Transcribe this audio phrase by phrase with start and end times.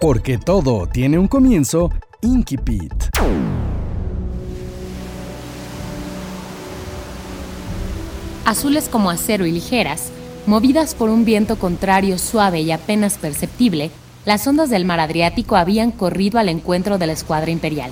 [0.00, 1.90] Porque todo tiene un comienzo,
[2.20, 2.92] Inkipit.
[8.44, 10.12] Azules como acero y ligeras,
[10.46, 13.90] Movidas por un viento contrario suave y apenas perceptible,
[14.24, 17.90] las ondas del mar Adriático habían corrido al encuentro de la escuadra imperial,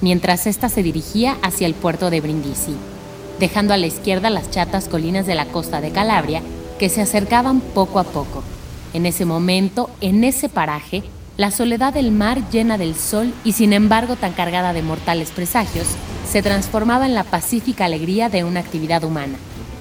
[0.00, 2.76] mientras ésta se dirigía hacia el puerto de Brindisi,
[3.40, 6.42] dejando a la izquierda las chatas colinas de la costa de Calabria
[6.78, 8.44] que se acercaban poco a poco.
[8.94, 11.02] En ese momento, en ese paraje,
[11.36, 15.86] la soledad del mar llena del sol y sin embargo tan cargada de mortales presagios,
[16.26, 19.36] se transformaba en la pacífica alegría de una actividad humana,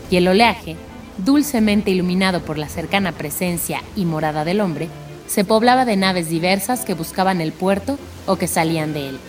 [0.10, 0.76] y el oleaje,
[1.18, 4.90] dulcemente iluminado por la cercana presencia y morada del hombre,
[5.28, 9.20] se poblaba de naves diversas que buscaban el puerto o que salían de él.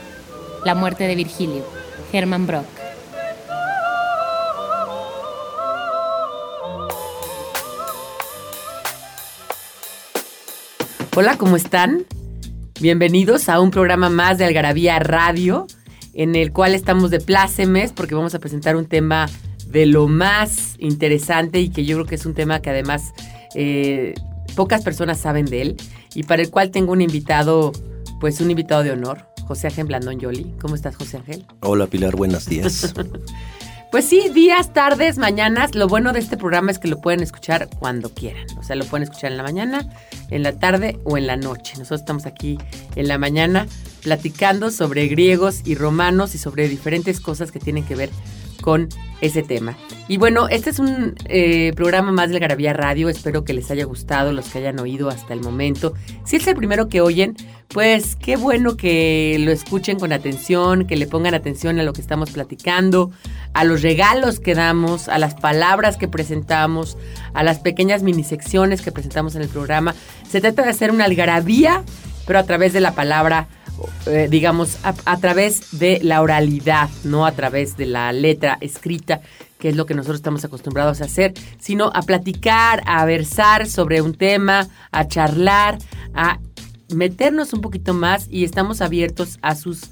[0.64, 1.64] La muerte de Virgilio,
[2.12, 2.66] Hermann Brock.
[11.14, 12.04] Hola, ¿cómo están?
[12.78, 15.66] Bienvenidos a un programa más de Algarabía Radio,
[16.12, 19.30] en el cual estamos de plácemes porque vamos a presentar un tema
[19.66, 23.14] de lo más interesante y que yo creo que es un tema que además
[23.54, 24.12] eh,
[24.56, 25.76] pocas personas saben de él
[26.14, 27.72] y para el cual tengo un invitado,
[28.20, 30.54] pues un invitado de honor, José Ángel Blandón Yoli.
[30.60, 31.46] ¿Cómo estás, José Ángel?
[31.60, 32.94] Hola, Pilar, buenos días.
[33.96, 35.74] pues sí, días, tardes, mañanas.
[35.74, 38.44] Lo bueno de este programa es que lo pueden escuchar cuando quieran.
[38.58, 39.88] O sea, lo pueden escuchar en la mañana,
[40.28, 41.76] en la tarde o en la noche.
[41.78, 42.58] Nosotros estamos aquí
[42.94, 43.66] en la mañana
[44.02, 48.10] platicando sobre griegos y romanos y sobre diferentes cosas que tienen que ver
[48.60, 48.90] con
[49.22, 49.78] ese tema.
[50.08, 53.08] Y bueno, este es un eh, programa más de Garabía Radio.
[53.08, 55.94] Espero que les haya gustado los que hayan oído hasta el momento.
[56.24, 57.34] Si es el primero que oyen,
[57.66, 62.00] pues qué bueno que lo escuchen con atención, que le pongan atención a lo que
[62.00, 63.10] estamos platicando,
[63.52, 66.96] a los regalos que damos, a las palabras que presentamos,
[67.34, 69.96] a las pequeñas minisecciones que presentamos en el programa.
[70.28, 71.82] Se trata de hacer una algarabía,
[72.28, 73.48] pero a través de la palabra
[74.06, 79.20] eh, digamos, a, través de la oralidad, no a través de la letra escrita,
[79.58, 84.02] que es lo que nosotros estamos acostumbrados a hacer, sino a platicar, a versar sobre
[84.02, 85.78] un tema, a charlar,
[86.14, 86.38] a
[86.94, 89.90] meternos un poquito más y estamos abiertos a sus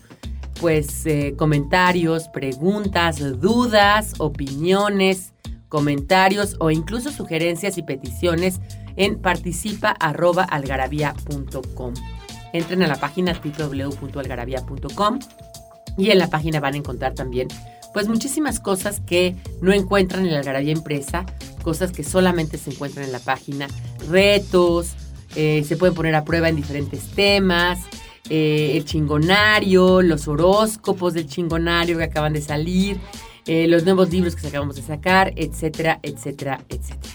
[0.60, 5.32] pues eh, comentarios, preguntas, dudas, opiniones,
[5.68, 8.60] comentarios o incluso sugerencias y peticiones
[8.96, 11.94] en participa.algarabía.com
[12.54, 15.18] entren a la página www.algarabia.com
[15.98, 17.48] y en la página van a encontrar también
[17.94, 21.24] pues muchísimas cosas que no encuentran en la Algarabía Empresa,
[21.62, 23.68] cosas que solamente se encuentran en la página,
[24.10, 24.96] retos,
[25.36, 27.78] eh, se pueden poner a prueba en diferentes temas,
[28.28, 32.98] eh, el chingonario, los horóscopos del chingonario que acaban de salir,
[33.46, 37.14] eh, los nuevos libros que acabamos de sacar, etcétera, etcétera, etcétera.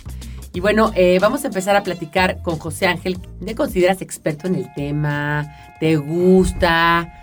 [0.54, 0.92] Y bueno,
[1.22, 3.20] vamos a empezar a platicar con José Ángel.
[3.46, 5.48] ¿Te consideras experto en el tema?
[5.80, 7.22] ¿Te gusta?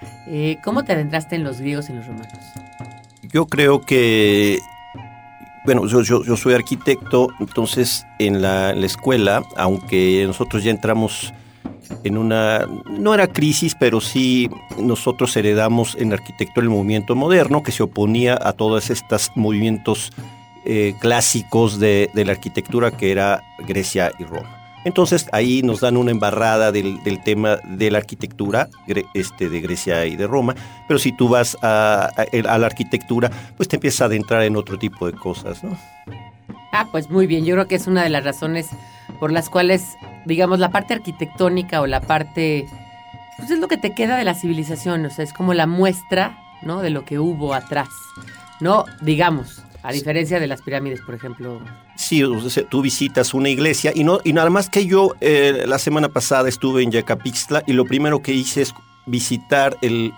[0.63, 2.86] ¿Cómo te adentraste en los griegos y en los romanos?
[3.37, 4.61] Yo creo que,
[5.67, 6.01] bueno, yo,
[6.39, 11.35] soy arquitecto, entonces en la, escuela, aunque nosotros ya entramos
[12.03, 14.49] en una, no era crisis, pero sí
[14.79, 20.15] nosotros heredamos en arquitectura el movimiento moderno que se oponía a todos estos movimientos
[20.65, 24.56] eh, clásicos de, la arquitectura que era Grecia y Roma.
[24.87, 28.69] Entonces ahí nos dan una embarrada del, tema de la arquitectura
[29.15, 30.55] este, de Grecia y de Roma,
[30.87, 35.11] pero si tú vas a, la arquitectura, pues te empiezas a adentrar en otro tipo
[35.11, 35.77] de cosas, ¿no?
[36.71, 38.69] Ah, pues muy bien, yo creo que es una de las razones
[39.19, 39.83] por las cuales,
[40.25, 42.69] digamos, la parte arquitectónica o la parte,
[43.39, 46.39] pues es lo que te queda de la civilización, o sea, es como la muestra,
[46.63, 46.81] ¿no?
[46.81, 47.89] De lo que hubo atrás,
[48.61, 48.85] ¿no?
[49.03, 51.61] Digamos, a diferencia de las pirámides, por ejemplo.
[51.97, 52.23] Sí,
[52.69, 56.49] tú visitas una iglesia y no y nada más que yo eh, la semana pasada
[56.49, 58.75] estuve en Yacapixtla y lo primero que hice es
[59.07, 60.13] visitar el,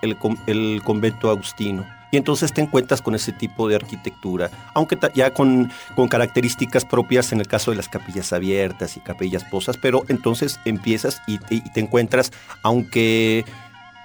[0.84, 1.86] convento agustino.
[2.10, 7.32] Y entonces te encuentras con ese tipo de arquitectura, aunque ya con, con características propias
[7.32, 11.80] en el caso de las capillas abiertas y capillas posas, pero entonces empiezas y te
[11.80, 12.32] encuentras,
[12.62, 13.44] aunque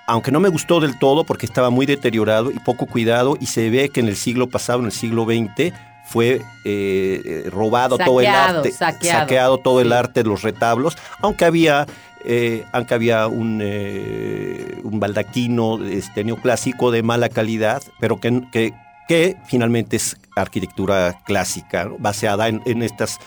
[0.08, 3.70] aunque no me gustó del todo porque estaba muy deteriorado y poco cuidado y se
[3.70, 5.74] ve que en el siglo pasado, en el siglo XX,
[6.06, 11.88] fue eh, robado todo el arte, saqueado, todo el arte de los retablos, aunque había
[12.26, 18.74] eh, aunque había un, eh, un baldaquino este, neoclásico de mala calidad, pero que, que,
[19.10, 21.98] que finalmente es arquitectura clásica, ¿no?
[22.00, 23.20] basada en, en estas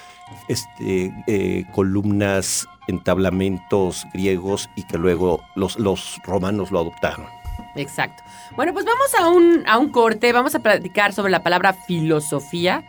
[0.49, 7.27] este, eh, columnas, entablamentos griegos y que luego los, los romanos lo adoptaron.
[7.75, 8.23] Exacto.
[8.55, 12.85] Bueno, pues vamos a un, a un corte, vamos a platicar sobre la palabra filosofía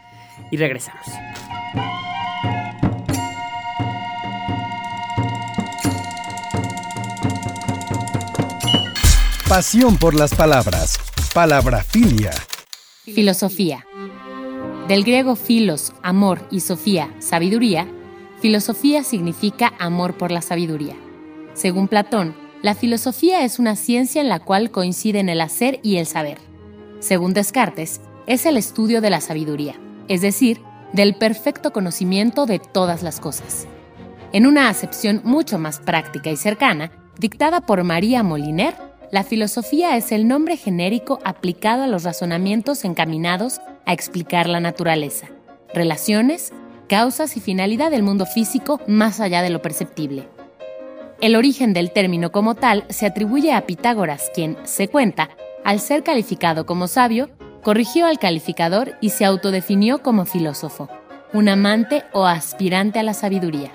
[0.51, 1.05] y regresamos.
[9.47, 10.99] Pasión por las palabras.
[11.33, 12.31] Palabrafilia.
[13.05, 13.85] Filosofía.
[14.87, 17.85] Del griego filos, amor, y sofía, sabiduría,
[18.39, 20.95] filosofía significa amor por la sabiduría.
[21.55, 26.05] Según Platón, la filosofía es una ciencia en la cual coinciden el hacer y el
[26.05, 26.37] saber.
[26.99, 29.75] Según Descartes, es el estudio de la sabiduría,
[30.07, 30.61] es decir,
[30.93, 33.67] del perfecto conocimiento de todas las cosas.
[34.31, 38.73] En una acepción mucho más práctica y cercana, dictada por María Moliner,
[39.11, 45.29] la filosofía es el nombre genérico aplicado a los razonamientos encaminados a explicar la naturaleza,
[45.73, 46.53] relaciones,
[46.87, 50.27] causas y finalidad del mundo físico más allá de lo perceptible.
[51.19, 55.29] El origen del término como tal se atribuye a Pitágoras, quien, se cuenta,
[55.63, 57.29] al ser calificado como sabio,
[57.63, 60.89] corrigió al calificador y se autodefinió como filósofo,
[61.33, 63.71] un amante o aspirante a la sabiduría.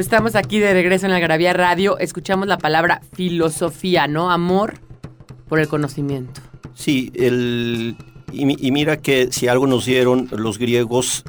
[0.00, 1.98] Pues estamos aquí de regreso en la Gravía Radio.
[1.98, 4.30] Escuchamos la palabra filosofía, ¿no?
[4.30, 4.80] Amor
[5.46, 6.40] por el conocimiento.
[6.72, 7.98] Sí, el,
[8.32, 11.22] y, mira que si algo nos dieron los griegos,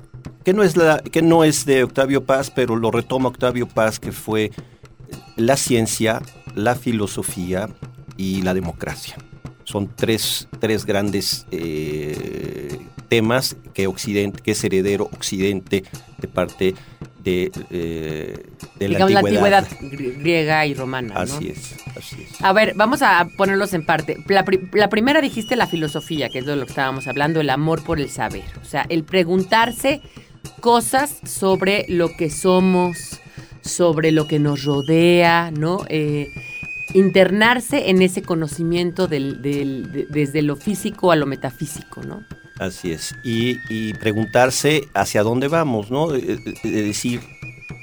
[0.46, 4.00] que no, es la, que no es de Octavio Paz, pero lo retoma Octavio Paz,
[4.00, 4.51] que fue
[5.36, 6.22] la ciencia,
[6.56, 7.68] la filosofía
[8.16, 9.18] y la democracia.
[9.66, 12.80] Son tres, tres grandes eh,
[13.12, 15.84] temas que, Occidente, que es heredero Occidente
[16.18, 16.75] de parte
[17.22, 18.41] de, eh,
[18.80, 19.68] la, antigüedad.
[19.82, 21.15] griega y romana.
[21.18, 22.41] Así es, así es.
[22.41, 24.24] A ver, vamos a ponerlos en parte.
[24.30, 27.84] La, la, primera dijiste la filosofía, que es de lo que estábamos hablando, el amor
[27.84, 28.46] por el saber.
[28.62, 30.00] O sea, el preguntarse
[30.62, 33.20] cosas sobre lo que somos,
[33.60, 35.84] sobre lo que nos rodea, ¿no?
[35.89, 36.30] Eh,
[36.94, 42.24] internarse en ese conocimiento del, desde lo físico a lo metafísico, ¿no?
[42.62, 43.15] Así es.
[43.24, 46.10] Y, preguntarse hacia dónde vamos, ¿no?
[46.10, 47.20] De, decir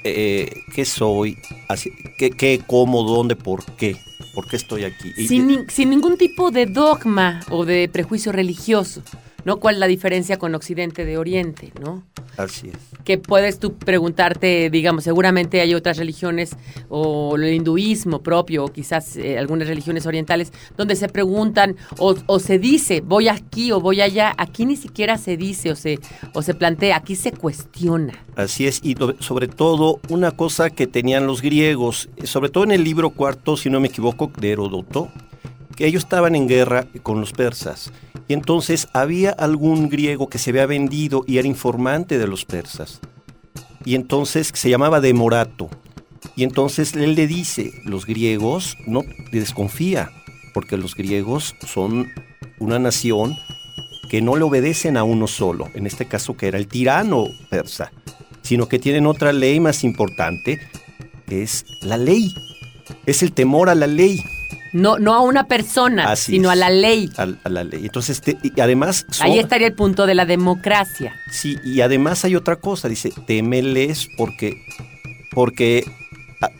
[0.05, 1.37] eh, qué soy,
[2.17, 3.97] qué, qué, cómo, dónde, por qué.
[4.33, 5.11] ¿Por qué estoy aquí?
[5.27, 9.03] Sin, sin ningún tipo de dogma o de prejuicio religioso.
[9.45, 9.57] ¿No?
[9.57, 12.03] ¿Cuál es la diferencia con Occidente de Oriente, ¿no?
[12.37, 12.77] Así es.
[13.03, 16.55] Que puedes tú preguntarte, digamos, seguramente hay otras religiones
[16.87, 22.59] o el hinduismo propio o quizás eh, algunas religiones orientales donde se preguntan o, se
[22.59, 24.33] dice voy aquí o voy allá.
[24.37, 25.99] Aquí ni siquiera se dice o se,
[26.33, 28.13] o se plantea, aquí se cuestiona.
[28.35, 32.83] Así es, y sobre todo una cosa que tenían los griegos, sobre todo en el
[32.83, 35.09] libro cuarto, si no me equivoco, de Heródoto,
[35.85, 37.91] ellos estaban en guerra con los persas.
[38.27, 42.99] Y entonces había algún griego que se había vendido y era informante de los persas.
[43.85, 45.69] Y entonces se llamaba Demorato.
[46.35, 50.11] Y entonces él le dice, los griegos no desconfía,
[50.53, 52.07] porque los griegos son
[52.59, 53.35] una nación
[54.09, 57.91] que no le obedecen a uno solo, en este caso que era el tirano persa,
[58.41, 60.59] sino que tienen otra ley más importante,
[61.27, 62.33] que es la ley.
[63.05, 64.23] Es el temor a la ley.
[64.73, 67.09] No, no a una persona, sino a la ley.
[67.17, 67.85] A, la ley.
[67.85, 69.05] Entonces, y además...
[69.19, 71.13] Ahí estaría el punto de la democracia.
[71.31, 74.61] Sí, y además hay otra cosa, dice, temeles porque,
[75.31, 75.85] porque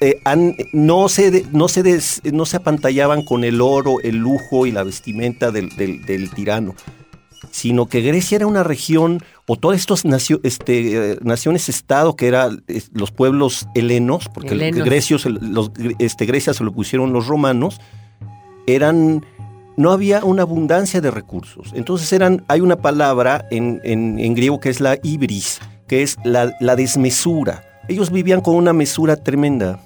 [0.02, 0.22] eh,
[0.74, 2.02] no, se, no, se
[2.34, 6.76] no se apantallaban con el oro, el lujo y la vestimenta del, del, tirano,
[7.52, 10.04] sino que Grecia era una región, o todas estas
[10.44, 12.62] este, naciones-estado que eran
[12.92, 17.80] los pueblos helenos, porque Grecios, los, este, Grecia se lo pusieron los romanos,
[18.76, 19.26] eran
[19.80, 21.72] no había una abundancia de recursos.
[21.74, 26.54] Entonces eran, hay una palabra en, en, griego que es la ibris, que es la,
[26.60, 27.64] la, desmesura.
[27.88, 29.80] Ellos vivían con una mesura tremenda.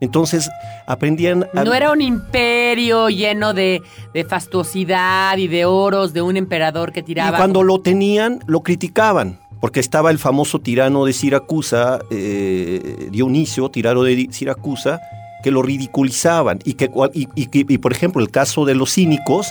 [0.00, 0.50] Entonces
[0.88, 1.46] aprendían...
[1.54, 1.62] A...
[1.62, 3.80] No era un imperio lleno de,
[4.12, 7.36] de, fastuosidad y de oros de un emperador que tiraba...
[7.36, 9.38] Y cuando lo tenían, lo criticaban.
[9.60, 15.00] Porque estaba el famoso tirano de Siracusa, eh, Dionisio, tirano de Siracusa,
[15.42, 19.50] que lo ridiculizaban y que, y, por ejemplo, el caso de los cínicos,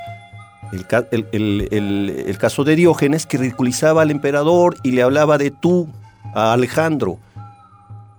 [0.71, 5.87] el, caso de Diógenes, que ridiculizaba al emperador y le hablaba de tú
[6.33, 7.19] a Alejandro.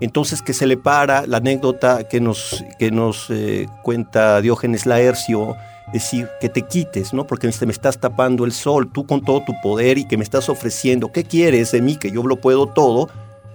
[0.00, 5.56] Entonces que se le para la anécdota que nos, que nos eh, cuenta Diógenes Laercio,
[5.92, 7.26] decir que te quites, ¿no?
[7.26, 10.48] Porque me estás tapando el sol, tú con todo tu poder y que me estás
[10.48, 11.96] ofreciendo, ¿qué quieres de mí?
[11.96, 13.08] Que yo lo puedo todo.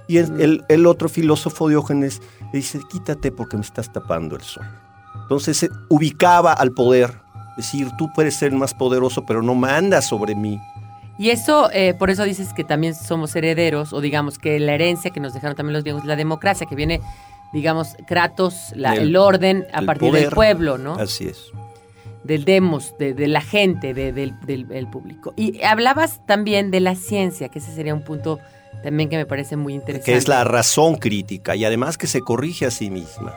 [0.08, 2.22] Y el, el otro filósofo Diógenes
[2.54, 4.66] le dice, quítate porque me estás tapando el sol.
[5.24, 7.20] Entonces se ubicaba al poder,
[7.58, 10.60] decir, tú puedes ser el más poderoso, pero no mandas sobre mí.
[11.18, 15.12] Y eso, eh, por eso dices que también somos herederos, o digamos que la herencia
[15.12, 17.02] que nos dejaron también los viejos, la democracia, que viene,
[17.54, 20.94] digamos, Kratos, el, orden a partir del pueblo, ¿no?
[20.94, 21.52] Así es.
[22.24, 25.34] Del demos, de, la gente, del, público.
[25.36, 28.40] Y hablabas también de la ciencia, que ese sería un punto
[28.84, 30.12] también que me parece muy interesante.
[30.12, 33.36] Que es la razón crítica y además que se corrige a sí misma.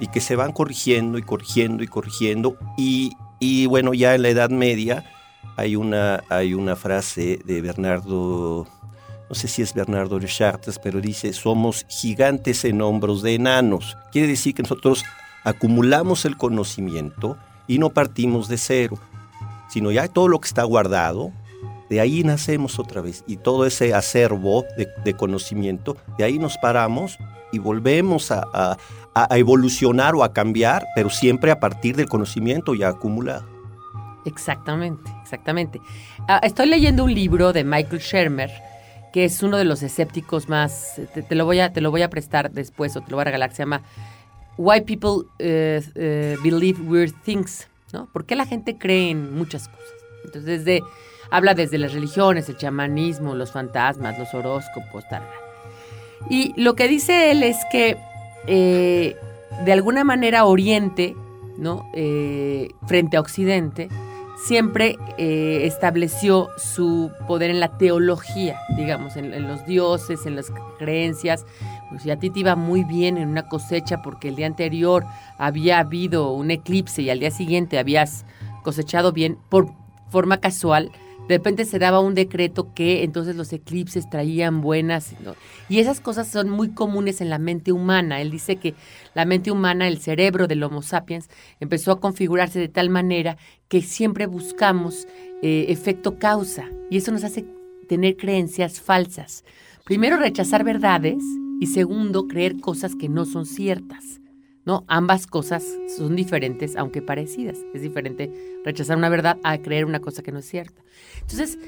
[0.00, 2.56] Y que se van corrigiendo y corrigiendo y corrigiendo.
[2.76, 5.04] Y, y bueno, ya en la Edad Media
[5.56, 8.66] hay una, hay una frase de Bernardo,
[9.28, 13.96] no sé si es Bernardo de Chartres, pero dice, somos gigantes en hombros de enanos.
[14.12, 15.04] Quiere decir que nosotros
[15.42, 18.98] acumulamos el conocimiento y no partimos de cero,
[19.68, 21.32] sino ya todo lo que está guardado,
[21.88, 27.18] de ahí nacemos otra vez y todo ese acervo de, conocimiento, de ahí nos paramos
[27.52, 28.76] y volvemos a,
[29.30, 33.44] evolucionar o a cambiar, pero siempre a partir del conocimiento ya acumulado.
[34.24, 35.80] Exactamente, exactamente.
[36.28, 38.50] Ah, estoy leyendo un libro de Michael Shermer,
[39.12, 42.10] que es uno de los escépticos más, te, lo, voy a, te lo voy a
[42.10, 43.82] prestar después o te lo voy a regalar, se llama
[44.56, 48.06] Why People eh, eh, Believe Weird Things, ¿no?
[48.06, 49.94] ¿Por qué la gente cree en muchas cosas?
[50.24, 50.84] Entonces, desde
[51.30, 55.22] Habla desde las religiones, el chamanismo, los fantasmas, los horóscopos, tal.
[56.30, 57.96] Y lo que dice él es que
[58.46, 59.16] eh,
[59.64, 61.14] de alguna manera Oriente,
[61.56, 61.88] ¿no?
[61.94, 63.88] Eh, frente a Occidente,
[64.38, 71.44] siempre eh, estableció su poder en la teología, digamos, en, los dioses, en las creencias.
[71.90, 75.04] Pues ya a ti te iba muy bien en una cosecha porque el día anterior
[75.38, 78.24] había habido un eclipse y al día siguiente habías
[78.62, 79.72] cosechado bien por
[80.10, 80.92] forma casual,
[81.28, 85.14] de repente se daba un decreto que entonces los eclipses traían buenas.
[85.68, 88.22] Y esas cosas son muy comunes en la mente humana.
[88.22, 88.74] Él dice que
[89.14, 91.28] la mente humana, el cerebro del Homo sapiens,
[91.60, 93.36] empezó a configurarse de tal manera
[93.68, 95.06] que siempre buscamos
[95.42, 96.64] eh, efecto causa.
[96.90, 97.44] Y eso nos hace
[97.88, 99.44] tener creencias falsas.
[99.84, 101.22] Primero, rechazar verdades
[101.60, 104.18] y segundo, creer cosas que no son ciertas.
[104.64, 104.84] ¿no?
[104.86, 105.64] Ambas cosas
[105.96, 107.58] son diferentes, aunque parecidas.
[107.72, 108.30] Es diferente
[108.66, 110.82] rechazar una verdad a creer una cosa que no es cierta.
[111.30, 111.58] Entonces,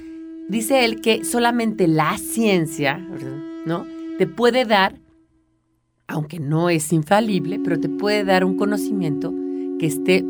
[0.48, 2.98] dice él que solamente la ciencia,
[3.66, 3.86] ¿no?
[4.16, 4.94] Te puede dar,
[6.06, 9.34] aunque no es infalible, pero te puede dar un conocimiento
[9.78, 10.24] que esté,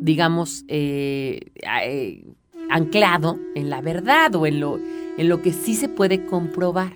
[0.00, 1.40] digamos, eh,
[1.82, 2.24] eh,
[2.68, 4.78] anclado en la verdad o en lo,
[5.16, 6.92] en lo que sí se puede comprobar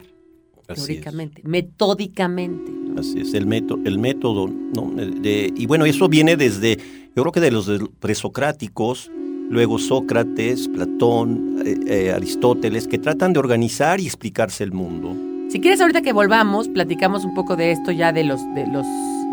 [0.74, 2.70] teóricamente, metódicamente.
[2.98, 4.92] Así es, el, método, el método, ¿no?
[5.24, 6.76] y bueno, eso viene desde,
[7.16, 9.10] yo creo que de los presocráticos,
[9.50, 15.16] luego Sócrates, Platón, eh, eh, Aristóteles, que tratan de organizar y explicarse el mundo.
[15.50, 18.86] Si quieres, ahorita que volvamos, platicamos un poco de esto ya de los, de los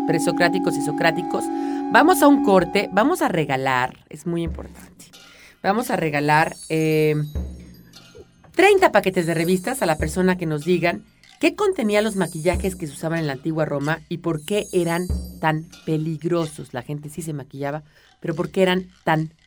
[0.06, 1.44] presocráticos y socráticos.
[1.92, 5.06] Vamos a un corte, vamos a regalar, es muy importante.
[5.62, 7.16] Vamos a regalar 30 eh,
[8.92, 11.04] paquetes de revistas a la persona que nos digan
[11.40, 15.06] ¿Qué contenía los maquillajes que se usaban en la antigua Roma y por qué eran
[15.40, 16.74] tan peligrosos?
[16.74, 17.82] La gente sí se maquillaba,
[18.20, 19.39] pero ¿por qué eran tan peligrosos?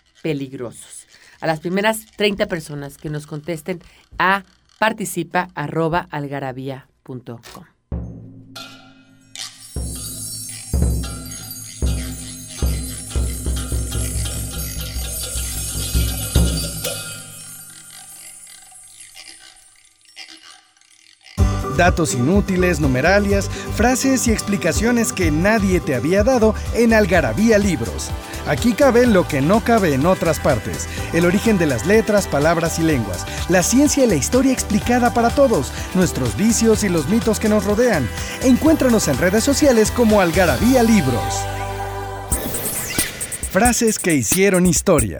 [1.39, 3.81] A las primeras 30 personas que nos contesten
[4.17, 4.43] a
[4.79, 7.41] participa.algarabía.com.
[21.77, 28.11] datos inútiles, numeralias, frases y explicaciones que nadie te había dado en Algarabía Libros.
[28.47, 32.77] Aquí cabe lo que no cabe en otras partes, el origen de las letras, palabras
[32.79, 37.39] y lenguas, la ciencia y la historia explicada para todos, nuestros vicios y los mitos
[37.39, 38.07] que nos rodean.
[38.43, 41.33] Encuéntranos en redes sociales como Algarabía Libros.
[43.51, 45.19] Frases que hicieron historia.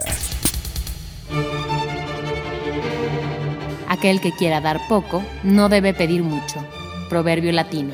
[3.88, 6.66] Aquel que quiera dar poco no debe pedir mucho.
[7.10, 7.94] Proverbio latino.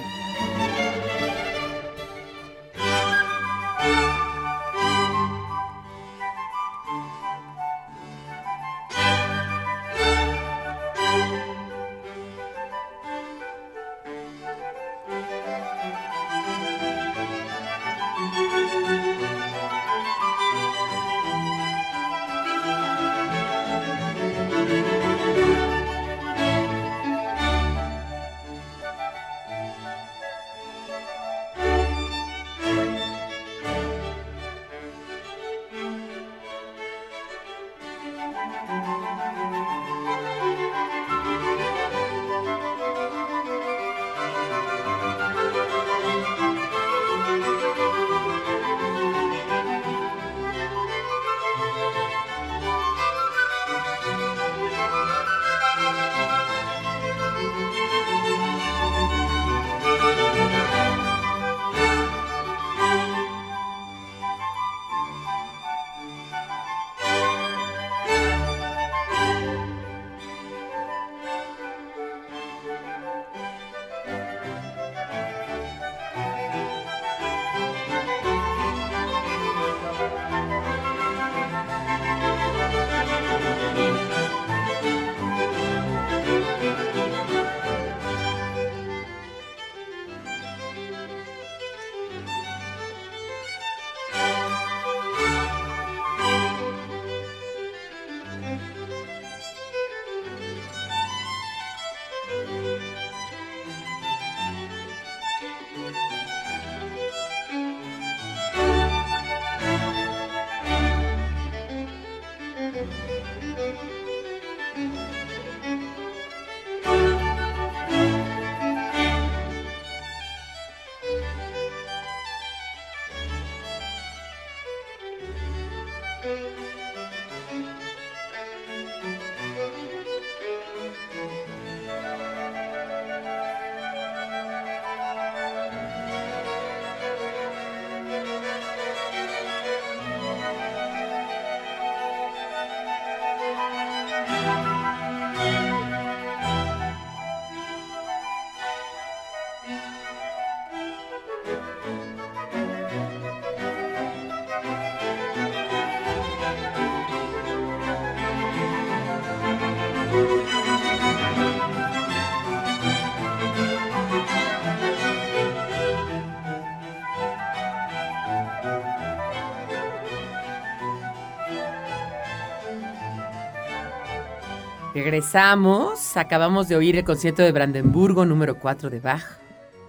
[174.99, 179.23] Regresamos, acabamos de oír el concierto de Brandenburgo número 4 de Bach,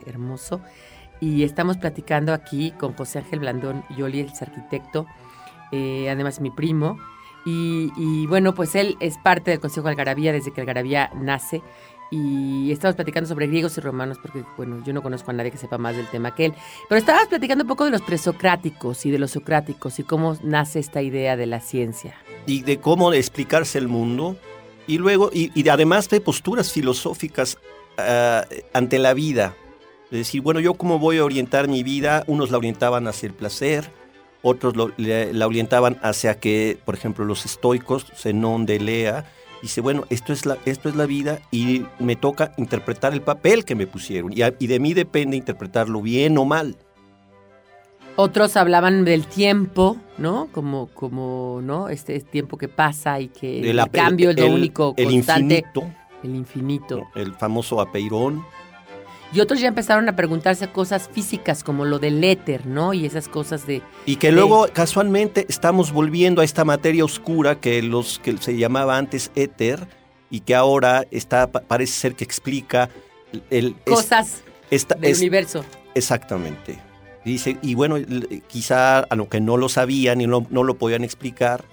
[0.07, 0.61] hermoso,
[1.21, 5.07] y estamos platicando aquí con José Ángel Blandón Yoli, el arquitecto,
[5.73, 6.97] eh, además mi primo,
[7.45, 11.61] y, y, bueno, pues él es parte del Consejo Algarabía desde que Algarabía nace.
[12.13, 15.57] Y estamos platicando sobre griegos y romanos porque, bueno, yo no conozco a nadie que
[15.57, 16.55] sepa más del tema que él.
[16.89, 20.81] Pero estabas platicando un poco de los presocráticos y de los socráticos y cómo nace
[20.81, 22.15] esta idea de la ciencia.
[22.47, 24.37] Y de cómo explicarse el mundo
[24.87, 27.59] y luego, y, además de posturas filosóficas
[27.99, 29.57] uh, ante la vida.
[30.07, 33.35] Es decir, bueno, yo cómo voy a orientar mi vida, unos la orientaban hacia el
[33.35, 33.93] placer,
[34.43, 39.31] otros le, la orientaban hacia que, por ejemplo, los estoicos, Zenón de Lea,
[39.63, 43.65] dice, bueno, esto es, la, esto es la vida y me toca interpretar el papel
[43.65, 46.77] que me pusieron y de mí depende interpretarlo bien o mal.
[48.17, 50.49] Otros hablaban del tiempo, ¿no?
[50.53, 51.89] Como, como, ¿no?
[51.89, 55.65] Este tiempo que pasa y que el, el cambio es lo único el constante.
[55.67, 57.09] Infinito, el infinito.
[57.15, 58.45] El famoso apeirón.
[59.33, 62.93] Y otros ya empezaron a preguntarse cosas físicas como lo del éter, ¿no?
[62.93, 63.81] Y esas cosas de...
[64.05, 68.57] Y que de, luego casualmente estamos volviendo a esta materia oscura que, los, que se
[68.57, 69.87] llamaba antes éter
[70.31, 72.91] y que ahora está, parece ser que explica
[73.51, 73.77] el...
[73.87, 75.65] Cosas es, esta, del es, universo.
[75.95, 76.90] Exactamente.
[77.25, 77.97] Dice, y bueno,
[78.49, 81.65] quizá a lo que no lo sabían y no, no lo podían explicar,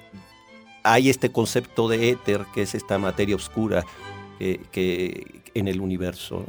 [0.83, 3.85] hay este concepto de éter, que es esta materia oscura
[4.39, 6.43] que, en el universo.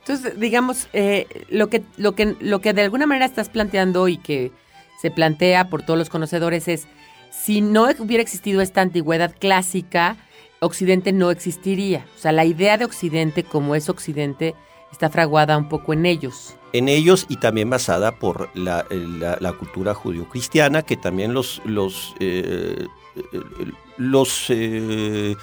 [0.00, 4.16] Entonces, digamos, eh, lo, que, lo, que, lo que de alguna manera estás planteando y
[4.18, 4.52] que
[5.00, 6.86] se plantea por todos los conocedores es,
[7.30, 10.16] si no hubiera existido esta antigüedad clásica,
[10.60, 12.04] Occidente no existiría.
[12.16, 14.54] O sea, la idea de Occidente como es Occidente
[14.92, 16.54] está fraguada un poco en ellos.
[16.72, 22.14] En ellos y también basada por la, la, la cultura judio-cristiana, que también los, los,
[22.20, 22.86] eh,
[23.96, 25.34] los eh,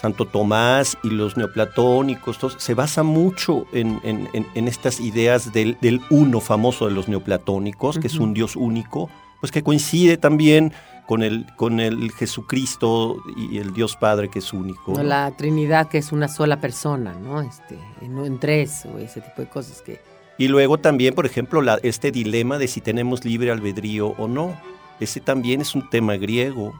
[0.00, 5.78] Santo Tomás y los neoplatónicos, todos, se basa mucho en, en, en estas ideas del,
[5.80, 8.02] del, uno famoso de los neoplatónicos, uh -huh.
[8.02, 9.10] que es un Dios único,
[9.40, 10.72] pues que coincide también
[11.06, 14.92] con el, con el Jesucristo y el Dios Padre que es único.
[14.92, 15.02] ¿no?
[15.02, 17.40] La Trinidad que es una sola persona, ¿no?
[17.40, 20.00] Este, no en tres o ese tipo de cosas que...
[20.38, 24.58] Y luego también, por ejemplo, la, este dilema de si tenemos libre albedrío o no.
[24.98, 26.72] Ese también es un tema griego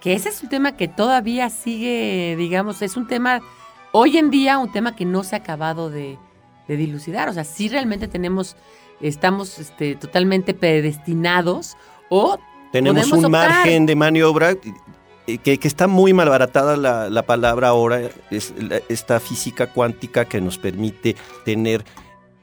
[0.00, 3.42] que ese es un tema que todavía sigue, digamos, es un tema,
[3.92, 6.18] hoy en día, un tema que no se ha acabado de,
[6.66, 7.28] de dilucidar.
[7.28, 8.56] O sea, si realmente tenemos,
[9.00, 11.76] estamos este, totalmente predestinados
[12.08, 12.38] o...
[12.72, 13.48] Tenemos un optar.
[13.48, 14.54] margen de maniobra
[15.26, 20.40] que, que, está muy malbaratada la, la palabra ahora, es la, esta física cuántica que
[20.40, 21.84] nos permite tener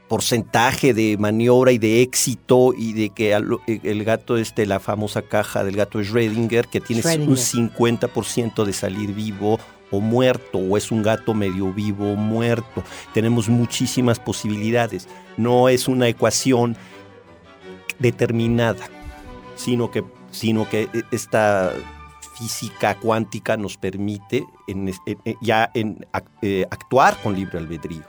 [0.08, 5.64] porcentaje de maniobra y de éxito y de que el gato este la famosa caja
[5.64, 7.28] del gato Schrödinger que tiene Schrödinger.
[7.28, 9.60] un 50% de salir vivo
[9.92, 12.84] o muerto o es un gato medio vivo o muerto.
[13.14, 15.08] Tenemos muchísimas posibilidades.
[15.38, 16.76] No es una ecuación
[18.00, 18.90] determinada,
[19.56, 21.74] sino que, sino que esta
[22.38, 26.06] física cuántica nos permite en, en, ya en,
[26.42, 28.04] eh, actuar con libre albedrío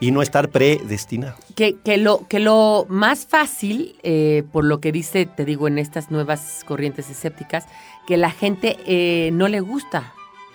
[0.00, 1.36] y no estar predestinado.
[1.54, 5.78] Que, que, lo, que lo más fácil, eh, por lo que dice, te digo, en
[5.78, 7.66] estas nuevas corrientes escépticas,
[8.06, 10.12] que la gente eh, no le gusta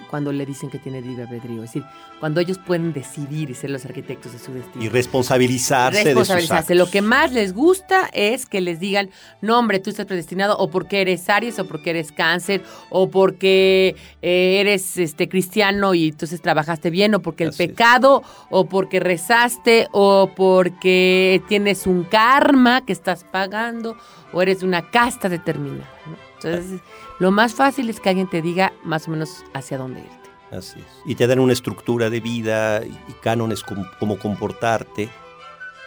[0.09, 1.63] cuando le dicen que tiene libre albedrío.
[1.63, 1.83] Es decir,
[2.19, 4.83] cuando ellos pueden decidir y ser los arquitectos de su destino.
[4.83, 6.33] Y responsabilizarse, responsabilizarse.
[6.33, 6.77] De sus actos.
[6.77, 9.09] Lo que más les gusta es que les digan,
[9.41, 13.95] no hombre, tú estás predestinado o porque eres Aries o porque eres cáncer o porque
[14.21, 18.47] eh, eres este cristiano y entonces trabajaste bien o porque el Así pecado es.
[18.49, 23.95] o porque rezaste o porque tienes un karma que estás pagando
[24.33, 25.89] o eres de una casta determinada.
[26.05, 26.28] ¿no?
[26.43, 26.81] Entonces,
[27.19, 30.29] lo más fácil es que alguien te diga más o menos hacia dónde irte.
[30.51, 30.85] Así es.
[31.05, 35.09] Y te dan una estructura de vida y, cánones como, comportarte.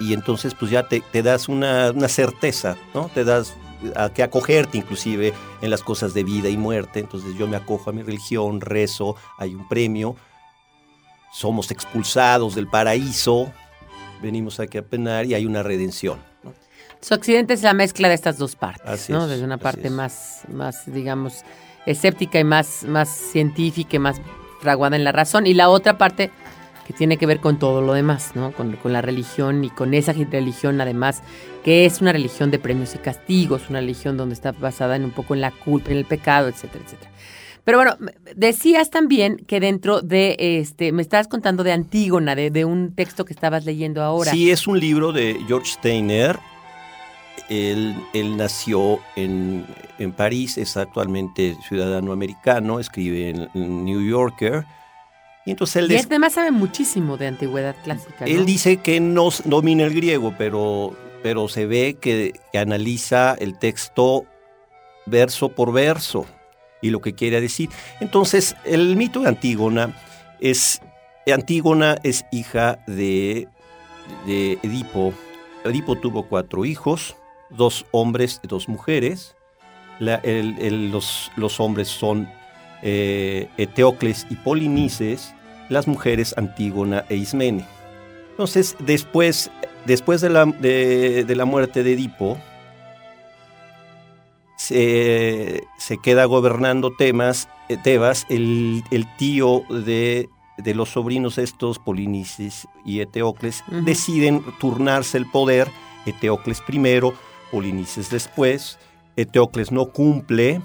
[0.01, 3.11] Y entonces pues ya te, das una, una, certeza, ¿no?
[3.15, 3.55] Te das
[3.97, 7.01] a que acogerte inclusive en las cosas de vida y muerte.
[7.01, 10.17] Entonces yo me acojo a mi religión, rezo, hay un premio,
[11.33, 13.53] somos expulsados del paraíso,
[14.21, 16.32] venimos aquí a penar y hay una redención.
[17.03, 19.25] Su accidente es la mezcla de estas dos partes, así ¿no?
[19.25, 21.43] Es, Desde una parte más, más, digamos,
[21.85, 24.21] escéptica y más, más científica y más
[24.61, 26.31] fraguada en la razón, y la otra parte
[26.87, 28.53] que tiene que ver con todo lo demás, ¿no?
[28.53, 31.23] Con, con, la religión y con esa religión además,
[31.65, 35.11] que es una religión de premios y castigos, una religión donde está basada en un
[35.11, 37.11] poco en la culpa, en el pecado, etcétera, etcétera.
[37.65, 37.97] Pero bueno,
[38.35, 43.25] decías también que dentro de este, me estabas contando de Antígona, de, de un texto
[43.25, 44.33] que estabas leyendo ahora.
[44.33, 46.38] Sí, es un libro de George Steiner,
[47.48, 49.66] él, él nació en,
[49.98, 54.64] en, París, es actualmente ciudadano americano, escribe en, New Yorker.
[55.44, 55.92] Y entonces él...
[55.92, 58.24] Y además sabe muchísimo de antigüedad clásica.
[58.24, 63.59] Él dice que no domina el griego, pero, pero se ve que, que analiza el
[63.59, 64.24] texto
[65.07, 66.26] verso por verso
[66.81, 67.70] y lo que quiere decir.
[68.00, 69.94] Entonces, el mito de Antígona
[70.40, 70.81] es...
[71.33, 73.46] Antígona es hija de,
[74.26, 75.14] de Edipo.
[75.64, 77.16] Edipo tuvo cuatro hijos,
[77.57, 79.37] dos hombres y dos mujeres.
[79.99, 82.29] los, los, hombres son
[82.83, 85.35] eh, Eteocles y Polinices,
[85.69, 87.65] las mujeres Antígona e Ismene.
[88.31, 89.51] Entonces, después,
[89.87, 92.38] después de, la, de, la muerte de Edipo,
[94.57, 95.62] se,
[96.03, 98.83] queda gobernando temas, eh, Tebas, el,
[99.19, 105.71] tío de, de, los sobrinos estos, Polinices y Eteocles, deciden turnarse el poder,
[106.07, 107.15] Eteocles primero,
[107.53, 108.79] Polinices después,
[109.17, 110.61] Eteocles no cumple,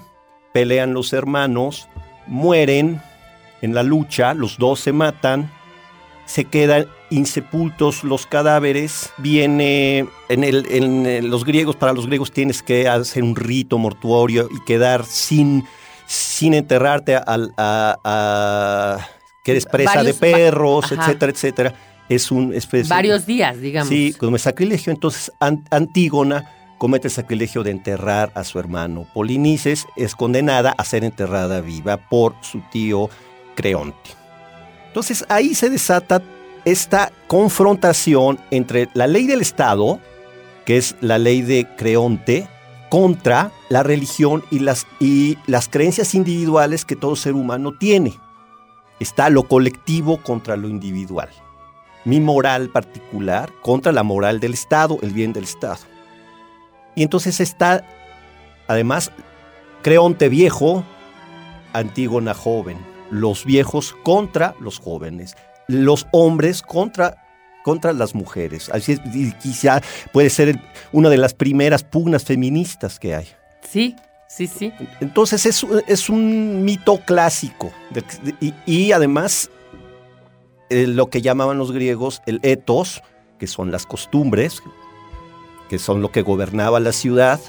[0.52, 1.88] pelean los hermanos,
[2.26, 3.00] mueren
[3.60, 5.52] en la lucha, los dos se matan,
[6.24, 12.62] se quedan insepultos los cadáveres, viene en, el, en los griegos, para los griegos tienes
[12.62, 15.64] que hacer un rito mortuorio y quedar sin,
[16.06, 18.98] sin enterrarte a,
[19.44, 21.74] que eres presa de perros, etcétera, etcétera.
[22.08, 23.90] Es un especie, Varios días, digamos.
[23.90, 24.90] Sí, como es sacrilegio.
[24.90, 29.06] Entonces, Antígona comete el sacrilegio de enterrar a su hermano.
[29.12, 33.10] Polinices es condenada a ser enterrada viva por su tío
[33.54, 34.10] Creonte.
[34.86, 36.22] Entonces ahí se desata
[36.64, 40.00] esta confrontación entre la ley del Estado,
[40.64, 42.48] que es la ley de Creonte,
[42.88, 48.14] contra la religión y las, y las creencias individuales que todo ser humano tiene.
[48.98, 51.28] Está lo colectivo contra lo individual.
[52.04, 55.80] Mi moral particular contra la moral del Estado, el bien del Estado.
[56.98, 57.84] Y entonces está,
[58.66, 59.12] además,
[59.82, 60.82] Creonte viejo,
[61.72, 62.76] Antígona joven,
[63.12, 65.36] los viejos contra los jóvenes,
[65.68, 67.24] los hombres contra,
[67.62, 68.68] contra las mujeres.
[68.70, 69.00] Así es,
[69.40, 69.80] quizá
[70.12, 73.28] puede ser una de las primeras pugnas feministas que hay.
[73.62, 73.94] Sí,
[74.26, 74.72] sí, sí.
[75.00, 77.70] Entonces es, es un mito clásico
[78.66, 79.52] y, además
[80.68, 83.02] eh, lo que llamaban los griegos el ethos,
[83.38, 84.60] que son las costumbres,
[85.68, 87.40] que son lo que gobernaba la ciudad,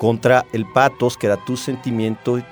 [0.00, 2.42] contra el patos, que era tu sentimiento y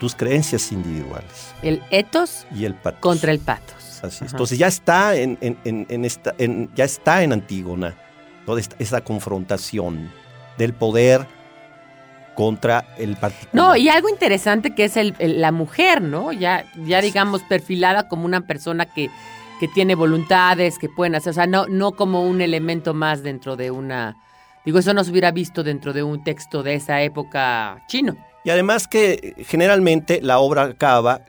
[0.00, 1.54] tus creencias individuales.
[1.62, 3.00] El etos y el patos.
[3.00, 4.02] contra el patos.
[4.02, 5.38] Así Entonces ya está en,
[6.04, 6.34] esta,
[6.74, 7.94] ya está en Antígona
[8.44, 10.10] toda esta, confrontación
[10.58, 11.28] del poder
[12.34, 13.54] contra el particular.
[13.54, 16.32] No, y algo interesante que es la mujer, ¿no?
[16.32, 19.10] Ya, ya digamos perfilada como una persona que,
[19.60, 23.54] que tiene voluntades, que pueden hacer, o sea, no, no como un elemento más dentro
[23.54, 24.16] de una
[24.66, 28.16] Digo, eso no se hubiera visto dentro de un texto de esa época chino.
[28.44, 31.22] Y además que generalmente la obra acaba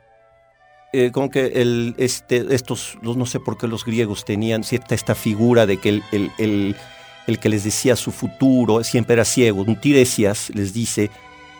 [0.92, 5.14] eh, con que el, este, estos, no sé por qué los griegos tenían cierta esta
[5.14, 6.76] figura de que el, el,
[7.28, 9.62] el, que les decía su futuro siempre era ciego.
[9.62, 11.12] Un Tiresias les dice,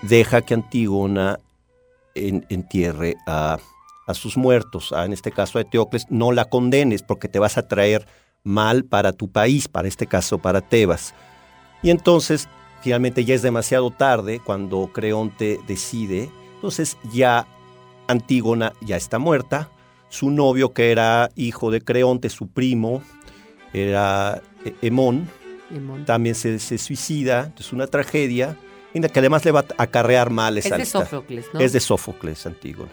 [0.02, 1.40] deja que Antígona
[2.16, 3.60] entierre a,
[4.08, 7.68] a sus muertos, en este caso a Eteocles, no la condenes porque te vas a
[7.68, 8.08] traer
[8.44, 11.14] mal para tu país, para este caso para Tebas.
[11.82, 12.48] Y entonces,
[12.82, 16.30] finalmente ya es demasiado tarde cuando Creonte decide.
[16.56, 17.48] Entonces ya
[18.08, 19.70] Antígona ya está muerta.
[20.10, 23.04] Su novio, que era hijo de Creonte, su primo,
[23.74, 25.30] era eh, Hemón,
[26.06, 27.54] también se, suicida.
[27.60, 28.58] Es una tragedia
[28.94, 30.66] en la que además le va a acarrear males.
[30.66, 31.60] Es de Sófocles, ¿no?
[31.60, 32.92] Es de Sófocles, Antígona.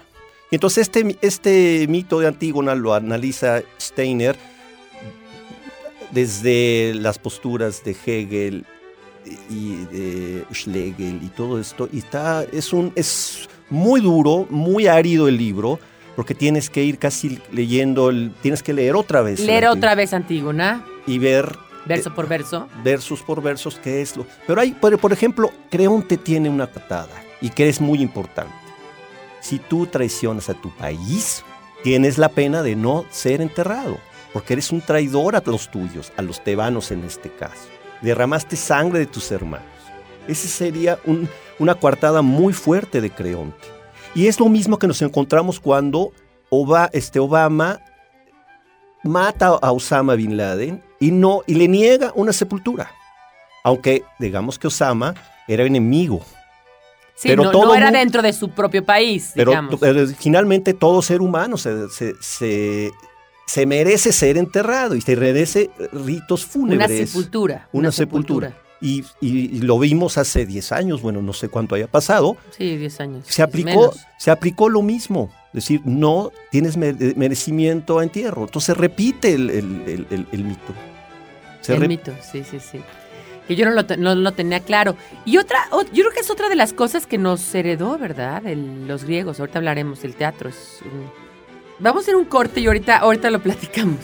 [0.51, 4.37] Y entonces este, este mito de Antígona lo analiza Steiner
[6.11, 8.67] desde las posturas de Hegel
[9.49, 11.89] y de Schlegel y todo esto.
[11.93, 15.79] Y está, es, un, es muy duro, muy árido el libro,
[16.17, 19.41] porque tienes que ir casi leyendo, el, tienes que leer otra vez.
[19.41, 20.85] Leer otra vez Antígona.
[21.07, 21.57] Y ver...
[21.87, 22.67] Verso por verso.
[22.83, 24.27] Versos por versos, qué es lo...
[24.47, 28.55] Pero hay, por, por ejemplo, Creonte tiene una patada y que es muy importante.
[29.41, 31.45] Si tú traicionas a tu país,
[31.83, 33.99] tienes la pena de no ser enterrado,
[34.33, 37.74] porque eres un traidor a los tuyos, a los tebanos en este caso
[38.05, 39.67] derramaste sangre de tus hermanos.
[40.29, 40.99] Esa sería
[41.59, 43.67] una coartada muy fuerte de Creonte.
[44.15, 46.13] Y es lo mismo que nos encontramos cuando
[46.93, 47.81] este Obama
[49.03, 52.91] mata a Osama Bin Laden y, no, y le niega una sepultura.
[53.65, 55.15] Aunque digamos que Osama
[55.49, 56.23] era enemigo.
[57.17, 59.33] Sí, pero no, todo era dentro de su propio país.
[59.35, 59.53] Pero
[60.19, 61.89] finalmente todo ser humano se,
[62.21, 62.93] se
[63.67, 66.89] merece ser enterrado y se merece ritos fúnebres.
[66.89, 67.69] Una sepultura.
[67.73, 68.57] Una, sepultura.
[68.81, 72.77] y, y- y lo vimos hace 10 años, bueno, no sé cuánto haya pasado, Sí,
[72.77, 73.25] 10 años.
[73.27, 75.31] se aplicó, se aplicó lo mismo.
[75.49, 78.43] Es decir, no tienes me- merecimiento a entierro.
[78.43, 80.73] Entonces repite el, el- el- mito.
[81.61, 82.81] Se el mito, sí, sí, sí.
[83.47, 84.97] Que yo no lo, no lo tenía claro.
[85.25, 85.59] Y otra,
[85.93, 88.43] yo creo que es otra de las cosas que nos heredó, ¿verdad?
[88.87, 89.39] Los griegos.
[89.39, 91.24] Ahorita hablaremos, el teatro es un-
[91.79, 93.99] Vamos a hacer un corte y ahorita, ahorita lo platicamos.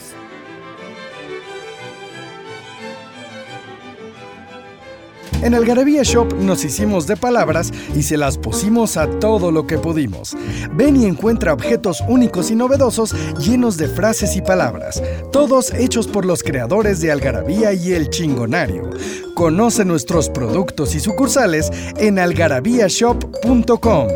[5.41, 9.79] En Algarabía Shop nos hicimos de palabras y se las pusimos a todo lo que
[9.79, 10.37] pudimos.
[10.73, 16.25] Ven y encuentra objetos únicos y novedosos llenos de frases y palabras, todos hechos por
[16.25, 18.91] los creadores de Algarabía y El Chingonario.
[19.33, 24.07] Conoce nuestros productos y sucursales en algarabíashop.com.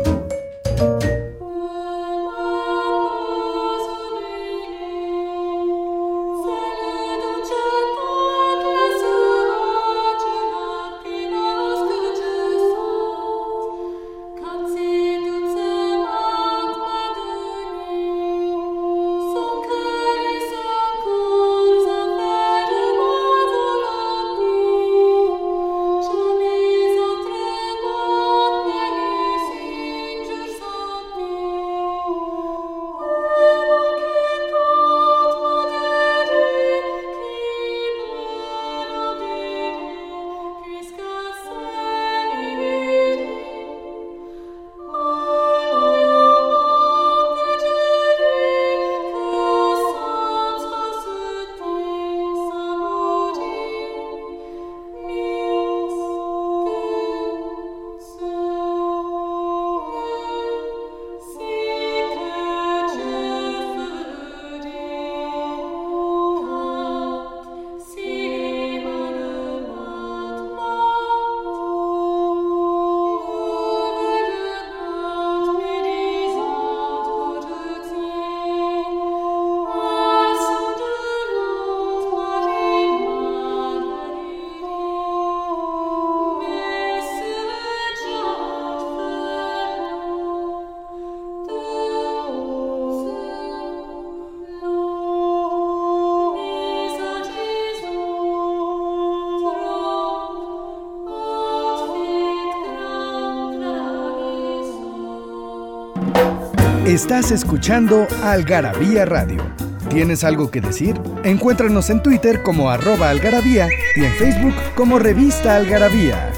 [106.96, 109.44] Estás escuchando Algarabía Radio.
[109.90, 110.98] ¿Tienes algo que decir?
[111.24, 116.32] Encuéntranos en Twitter como arroba algarabía y en Facebook como revista Algarabía.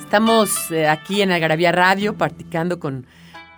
[0.00, 3.06] Estamos eh, aquí en Algarabía Radio practicando con,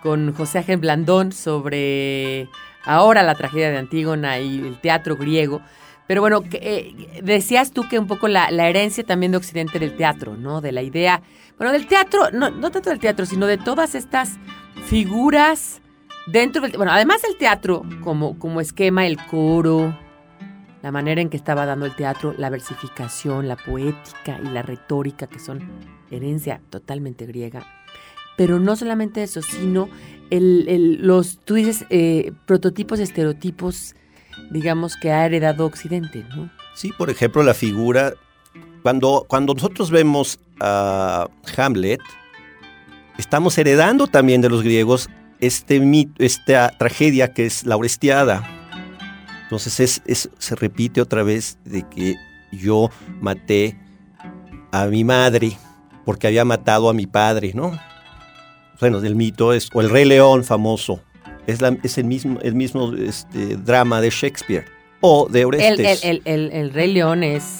[0.03, 2.47] con José Ángel Blandón sobre
[2.83, 5.63] ahora la tragedia de Antígona y el teatro griego.
[6.07, 9.95] Pero bueno, eh, decías tú que un poco la, la herencia también de Occidente del
[9.95, 10.59] teatro, ¿no?
[10.61, 11.21] De la idea,
[11.57, 14.37] bueno, del teatro, no, no tanto del teatro, sino de todas estas
[14.85, 15.81] figuras
[16.27, 19.97] dentro del, bueno, además del teatro como, como esquema, el coro,
[20.81, 25.27] la manera en que estaba dando el teatro, la versificación, la poética y la retórica,
[25.27, 25.61] que son
[26.11, 27.65] herencia totalmente griega.
[28.35, 29.87] Pero no solamente eso, sino
[30.29, 33.95] el, el- los, tú dices, eh, prototipos, estereotipos,
[34.51, 36.49] digamos, que ha heredado Occidente, ¿no?
[36.75, 38.13] Sí, por ejemplo, la figura.
[38.81, 41.27] Cuando, cuando nosotros vemos a
[41.57, 42.01] Hamlet,
[43.17, 45.09] estamos heredando también de los griegos
[45.39, 48.43] este mito, esta tragedia que es la Orestiada.
[49.43, 52.15] Entonces es, es- se repite otra vez de que
[52.51, 52.89] yo
[53.21, 53.77] maté
[54.71, 55.57] a mi madre
[56.05, 57.77] porque había matado a mi padre, ¿no?
[58.79, 61.01] Bueno, el mito es, o el Rey León famoso,
[61.47, 64.65] es, la- es el mismo, el mismo este, drama de Shakespeare
[65.01, 66.03] o de Orestes.
[66.03, 67.59] el, el, el- Rey León es,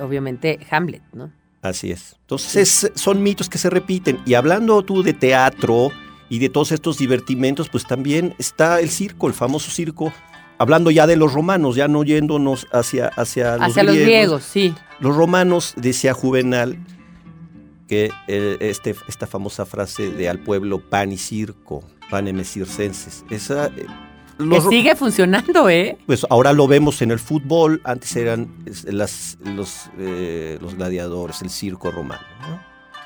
[0.00, 1.30] obviamente, Hamlet, ¿no?
[1.62, 2.16] Así es.
[2.22, 4.18] Entonces es- son mitos que se repiten.
[4.24, 5.90] Y hablando tú de teatro
[6.30, 10.12] y de todos estos divertimentos, pues también está el circo, el famoso circo.
[10.58, 14.74] Hablando ya de los romanos, ya no yéndonos hacia, hacia, los, Hacia los griegos, sí.
[15.00, 16.78] Los romanos, decía Juvenal,
[17.88, 23.24] que eh, este, esta famosa frase de al pueblo pan y circo, panem circenses.
[23.30, 23.86] Esa, eh,
[24.38, 25.96] Que los ro- sigue funcionando, ¿eh?
[26.06, 28.48] pues ahora lo vemos en el fútbol, antes eran
[28.86, 32.22] las- los, eh, los gladiadores, el circo romano.
[32.48, 32.60] ¿no?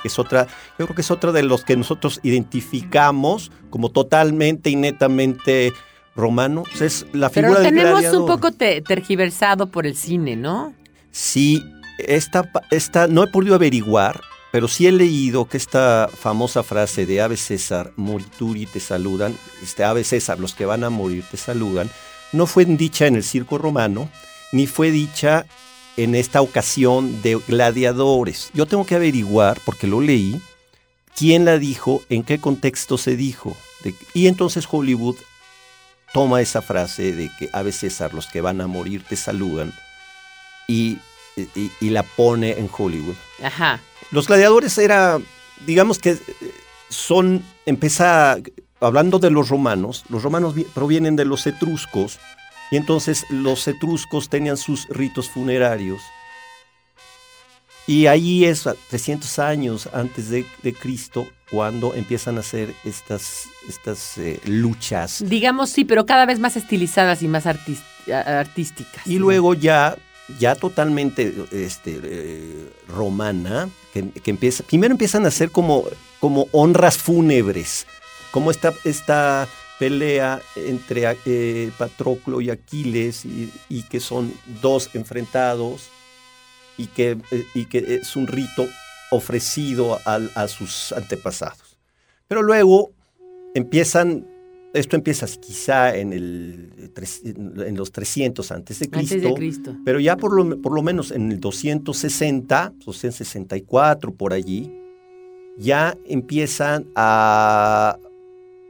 [0.05, 0.47] Es otra,
[0.79, 5.73] yo creo que es otra de los que nosotros identificamos como totalmente y netamente
[6.15, 6.63] romano.
[6.81, 10.75] Es la Pero figura lo del tenemos un poco te- tergiversado por el cine, ¿no?
[11.11, 11.65] Sí,
[11.99, 14.21] esta, esta no he podido averiguar,
[14.55, 19.83] pero sí he leído que esta famosa frase de Ave César, morituri te saludan, este
[19.83, 21.91] Ave César, los que van a morir te saludan,
[22.31, 24.09] no fue dicha en el circo romano,
[24.53, 25.45] ni fue dicha
[25.97, 28.53] en esta ocasión de gladiadores.
[28.55, 30.41] Yo tengo que averiguar, porque lo leí,
[31.17, 33.57] quién la dijo, en qué contexto se dijo.
[34.13, 35.17] y entonces Hollywood
[36.13, 39.75] toma esa frase de que Ave César, los que van a morir te saludan,
[40.69, 40.99] y,
[41.81, 43.17] y la pone en Hollywood.
[43.43, 43.81] Ajá.
[44.15, 45.19] Los gladiadores era,
[45.67, 46.17] digamos que
[46.89, 48.39] son, empieza,
[48.79, 52.21] hablando de los romanos, los romanos provienen de los etruscos,
[52.71, 56.01] y entonces los etruscos tenían sus ritos funerarios.
[57.89, 60.47] Y ahí es 300 años antes de,
[60.81, 65.25] Cristo cuando empiezan a hacer estas, estas eh, luchas.
[65.27, 69.07] Digamos sí, pero cada vez más estilizadas y más artísticas.
[69.07, 69.97] Y luego ya,
[70.39, 75.85] ya totalmente este, eh, romana, que, empieza, primero empiezan a hacer como,
[76.21, 77.87] como honras fúnebres,
[78.31, 79.49] como esta, esta
[79.79, 85.89] pelea entre eh, Patroclo y Aquiles y, que son dos enfrentados
[86.77, 88.67] y que, eh, y que es un rito
[89.11, 91.77] ofrecido a, sus antepasados.
[92.27, 92.91] Pero luego
[93.55, 94.27] empiezan,
[94.75, 96.91] esto empieza quizá en, el,
[97.35, 101.41] en los 300 antes de Cristo, pero ya por lo, por lo menos en el
[101.41, 104.73] 260, 264 por allí,
[105.57, 107.99] ya empiezan a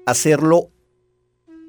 [0.05, 0.69] hacerlo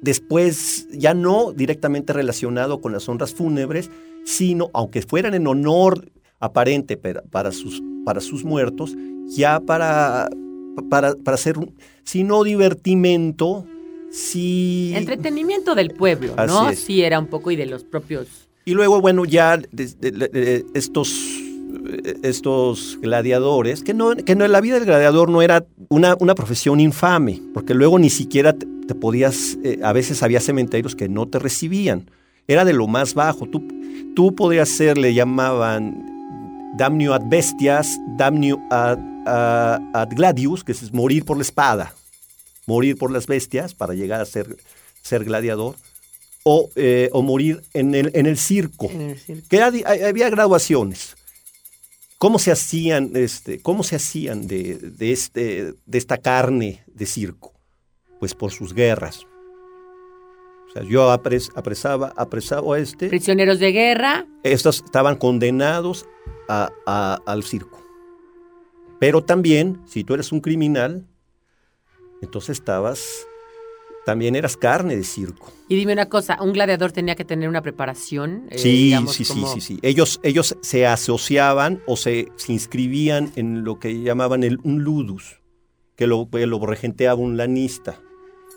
[0.02, 3.90] después ya no directamente relacionado con las honras fúnebres,
[4.24, 6.10] sino, aunque fueran en honor
[6.40, 8.94] aparente para sus, para sus muertos,
[9.28, 10.28] ya para,
[10.90, 11.56] para, para hacer,
[12.04, 13.66] si no divertimento,
[14.94, 16.72] Entretenimiento del pueblo, ¿no?
[16.72, 18.28] Sí, era un poco y de los propios...
[18.64, 19.60] Y luego, bueno, ya
[20.74, 21.08] estos
[22.22, 26.80] estos gladiadores, que no, que no la vida del gladiador no era una, una profesión
[26.80, 31.38] infame, porque luego ni siquiera te, podías, eh, a veces había cementerios que no te
[31.38, 32.10] recibían,
[32.48, 33.66] era de lo más bajo, tú,
[34.14, 36.04] tú podías ser, le llamaban
[36.76, 41.92] damnio ad bestias, damnio ad, ad, gladius, que es morir por la espada,
[42.66, 44.56] morir por las bestias para llegar a ser,
[45.02, 45.76] ser gladiador.
[46.48, 48.88] O, eh, o morir en el, en el circo.
[49.48, 51.16] Que había graduaciones.
[52.18, 57.52] ¿Cómo se hacían, este, cómo se hacían de, de, este, de esta carne de circo?
[58.20, 59.26] Pues por sus guerras.
[60.68, 63.08] O sea, yo apres, apresaba, apresaba a este.
[63.08, 64.26] Prisioneros de guerra.
[64.44, 66.06] Estos estaban condenados
[66.48, 67.84] a, al circo.
[68.98, 71.06] Pero también, si tú eres un criminal,
[72.22, 73.26] entonces estabas
[74.06, 75.52] también eras carne de circo.
[75.68, 78.46] Y dime una cosa, ¿un gladiador tenía que tener una preparación?
[78.50, 79.78] Eh, sí, sí, sí, sí, sí.
[79.82, 85.40] Ellos, ellos se asociaban o se, inscribían en lo que llamaban el, un ludus,
[85.96, 87.98] que lo, lo regenteaba un lanista.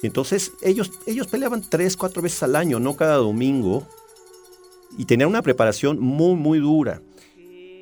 [0.04, 3.88] Entonces ellos, ellos peleaban tres, cuatro veces al año, no cada domingo,
[5.00, 7.02] y tenían una preparación muy, muy dura.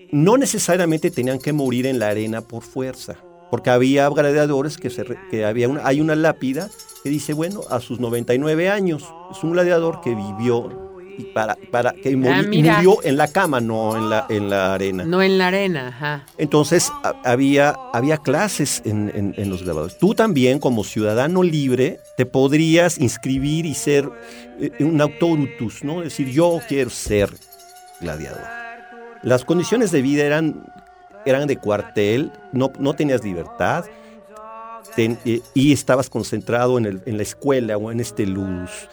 [0.10, 3.20] No necesariamente tenían que morir en la arena por fuerza,
[3.50, 6.70] porque había gladiadores que, se, que había una, hay una lápida
[7.04, 10.88] que dice, bueno, a sus 99 años, es un gladiador que vivió
[11.18, 15.04] y para, para que ah, murió en la cama, no en la, en la arena.
[15.04, 16.26] No en la arena, ajá.
[16.38, 16.92] Entonces
[17.24, 19.98] había, había clases en, los gladiadores.
[19.98, 24.10] Tú también, como ciudadano libre, te podrías inscribir y ser
[24.60, 26.04] eh, un autorutus, ¿no?
[26.04, 27.32] Es decir, yo quiero ser
[28.00, 28.44] gladiador.
[29.24, 30.64] Las condiciones de vida eran,
[31.30, 33.86] eran de cuartel, no, no tenías libertad
[35.54, 38.90] y estabas concentrado en, la escuela o en este luz.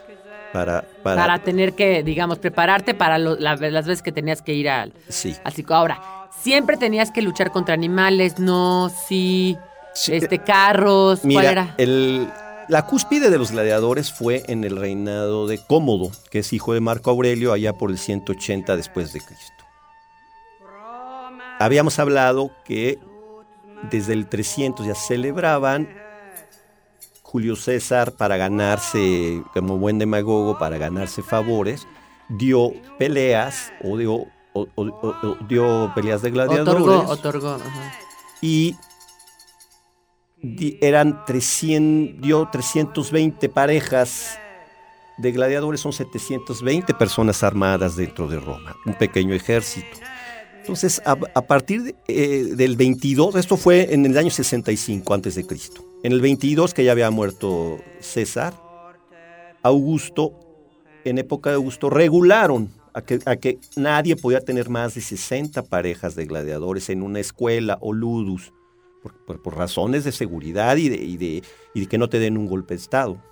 [0.53, 5.35] Para, para, tener que, digamos, prepararte para las veces que tenías que ir al, sí.
[5.43, 6.01] Así Ahora,
[6.41, 9.57] siempre tenías que luchar contra animales, no, sí,
[10.07, 11.75] este, carros, mira, ¿cuál era?
[11.77, 12.29] El,
[12.69, 16.81] la cúspide de los gladiadores fue en el reinado de Cómodo, que es hijo de
[16.81, 19.64] Marco Aurelio, allá por el 180 después de Cristo.
[21.65, 22.99] Habíamos hablado que
[23.91, 25.89] desde el 300 ya celebraban.
[27.23, 31.89] Julio César, para ganarse, como buen demagogo, para ganarse favores,
[32.29, 34.27] dio peleas o dio,
[35.49, 36.85] dio peleas de gladiadores.
[37.09, 37.59] Otorgó, otorgó.
[38.43, 38.77] Y
[40.83, 44.39] eran 300, dio 320 parejas
[45.17, 49.97] de gladiadores, son 720 personas armadas dentro de Roma, un pequeño ejército.
[50.65, 55.85] Entonces, a, partir eh, del 22, esto fue en el año 65 antes de Cristo.
[56.03, 58.55] En el 22 que ya había muerto César,
[59.63, 60.33] Augusto,
[61.05, 65.65] en época de Augusto, regularon a que, a que nadie podía tener más de 60
[65.65, 68.55] parejas de gladiadores en una escuela o ludus.
[69.27, 71.43] por, razones de seguridad y de, y, de,
[71.75, 73.23] y de que no te den un golpe de Estado.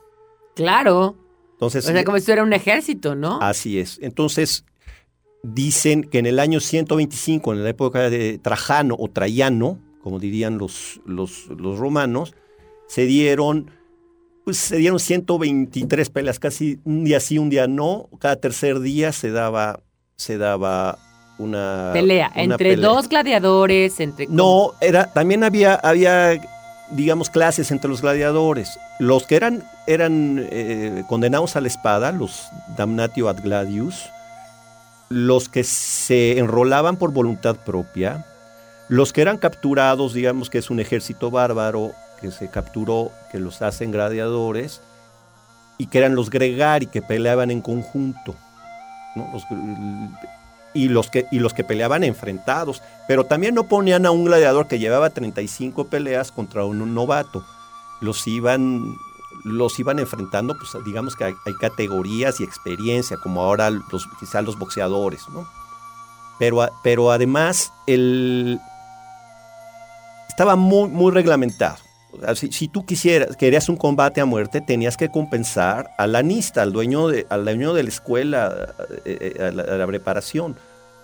[0.54, 1.16] Claro.
[1.52, 3.38] Entonces, o sea, como si fuera un ejército, ¿no?
[3.40, 3.98] Así es.
[4.02, 4.66] Entonces,
[5.42, 10.58] dicen que en el año 125, en la época de Trajano o Traiano, como dirían
[10.58, 12.34] los, los, los romanos,
[12.88, 13.70] se dieron,
[14.44, 18.08] pues se dieron 123 peleas, casi un día sí, un día no.
[18.18, 19.80] Cada tercer día se daba,
[20.16, 20.98] se daba
[21.38, 26.40] una pelea entre dos gladiadores, entre no era también había había
[26.90, 28.78] digamos clases entre los gladiadores.
[28.98, 34.10] Los que eran eran eh, condenados a la espada, los damnatio ad gladius,
[35.12, 38.24] los que se enrolaban por voluntad propia,
[38.88, 43.60] los que eran capturados, digamos que es un ejército bárbaro que se capturó, que los
[43.62, 44.80] hacen gladiadores,
[45.78, 48.34] y que eran los gregari que peleaban en conjunto.
[50.74, 52.82] y, los que, y los que peleaban enfrentados.
[53.08, 57.44] Pero también no ponían a un gladiador que llevaba 35 peleas contra un novato.
[58.00, 58.94] Los iban
[59.44, 64.58] los iban enfrentando, pues digamos que hay, categorías y experiencia, como ahora los, quizá los
[64.58, 65.48] boxeadores, ¿no?
[66.38, 68.60] Pero, pero además el,
[70.28, 71.76] estaba muy, muy reglamentado.
[72.34, 77.08] Si, tú quisieras, querías un combate a muerte, tenías que compensar al anista, al dueño
[77.08, 78.74] de, al dueño de la escuela,
[79.04, 80.56] eh, eh, a, la, preparación,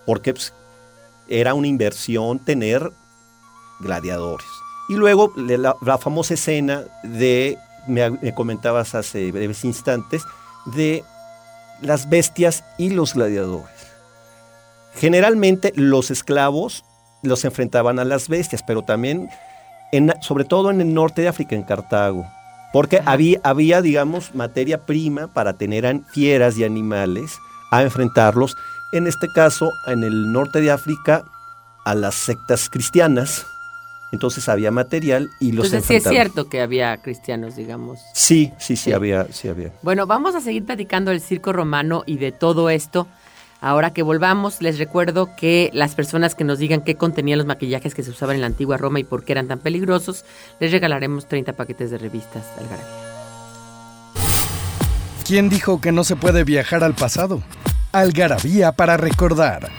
[0.04, 0.52] porque pues,
[1.28, 2.90] era una inversión tener
[3.80, 4.46] gladiadores.
[4.90, 7.58] Y luego la famosa escena de
[7.88, 10.22] me, comentabas hace breves instantes,
[10.66, 11.04] de
[11.80, 13.70] las bestias y los gladiadores.
[14.94, 16.84] Generalmente los esclavos
[17.22, 19.28] los enfrentaban a las bestias, pero también,
[19.92, 22.26] en, sobre todo en el norte de África, en Cartago,
[22.72, 27.38] porque había, había, digamos, materia prima para tener fieras y animales
[27.70, 28.56] a enfrentarlos,
[28.92, 31.24] en este caso, en el norte de África,
[31.84, 33.46] a las sectas cristianas,
[34.12, 38.00] entonces había material y los Entonces sí es cierto que había cristianos, digamos.
[38.14, 39.72] Sí, sí, sí, había, sí había.
[39.82, 43.06] Bueno, vamos a seguir platicando del circo romano y de todo esto.
[43.60, 47.92] Ahora que volvamos, les recuerdo que las personas que nos digan qué contenían los maquillajes
[47.92, 50.24] que se usaban en la antigua Roma y por qué eran tan peligrosos,
[50.60, 52.86] les regalaremos 30 paquetes de revistas Algarabía.
[55.26, 57.42] ¿Quién dijo que no se puede viajar al pasado?
[57.92, 59.70] Algarabía para recordar.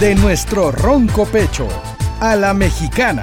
[0.00, 1.66] De nuestro ronco pecho,
[2.20, 3.22] a la mexicana.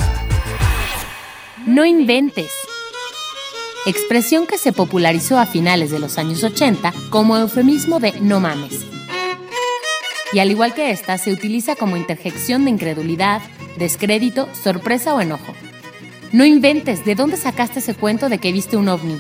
[1.67, 2.51] No inventes.
[3.85, 8.87] Expresión que se popularizó a finales de los años 80 como eufemismo de no mames.
[10.31, 13.41] Y al igual que esta, se utiliza como interjección de incredulidad,
[13.77, 15.53] descrédito, sorpresa o enojo.
[16.31, 19.19] No inventes, ¿de dónde sacaste ese cuento de que viste un ovni?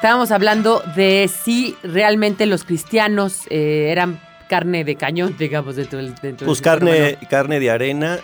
[0.00, 6.14] Estábamos hablando de si realmente los cristianos eh, eran carne de cañón, digamos, dentro del...
[6.14, 8.18] Dentro Pues del carne, de arena,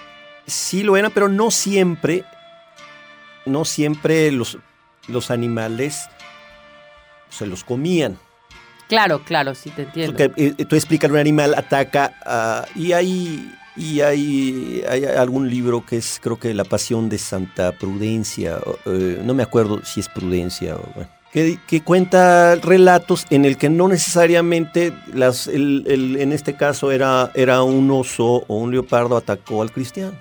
[0.47, 2.25] sí lo eran, pero no siempre,
[3.45, 4.57] no siempre los,
[5.07, 6.09] los animales
[7.29, 8.19] se los comían.
[8.89, 10.17] Claro, claro, sí te entiendo.
[10.17, 15.85] Porque eh, tú explicas un animal ataca ah, y hay y hay, hay algún libro
[15.85, 20.09] que es creo que La Pasión de Santa Prudencia, eh, no me acuerdo si es
[20.09, 26.17] Prudencia o bueno, que, que cuenta relatos en el que no necesariamente las, el- el-
[26.21, 30.17] en este caso era, era un oso o un leopardo atacó al cristiano.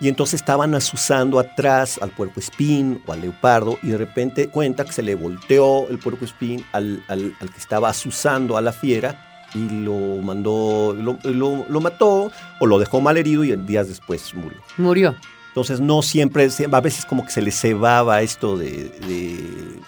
[0.00, 4.84] Y entonces estaban asusando atrás al puerco espín o al leopardo y de repente cuenta
[4.84, 8.70] que se le volteó el puerco espín al, al- al que estaba asusando a la
[8.72, 9.24] fiera
[9.54, 14.32] y lo mandó, lo, lo- lo mató o lo dejó mal herido y días después
[14.34, 14.58] murió.
[14.76, 15.16] Murió.
[15.48, 19.80] Entonces no siempre, a veces como que se le cebaba esto de, de,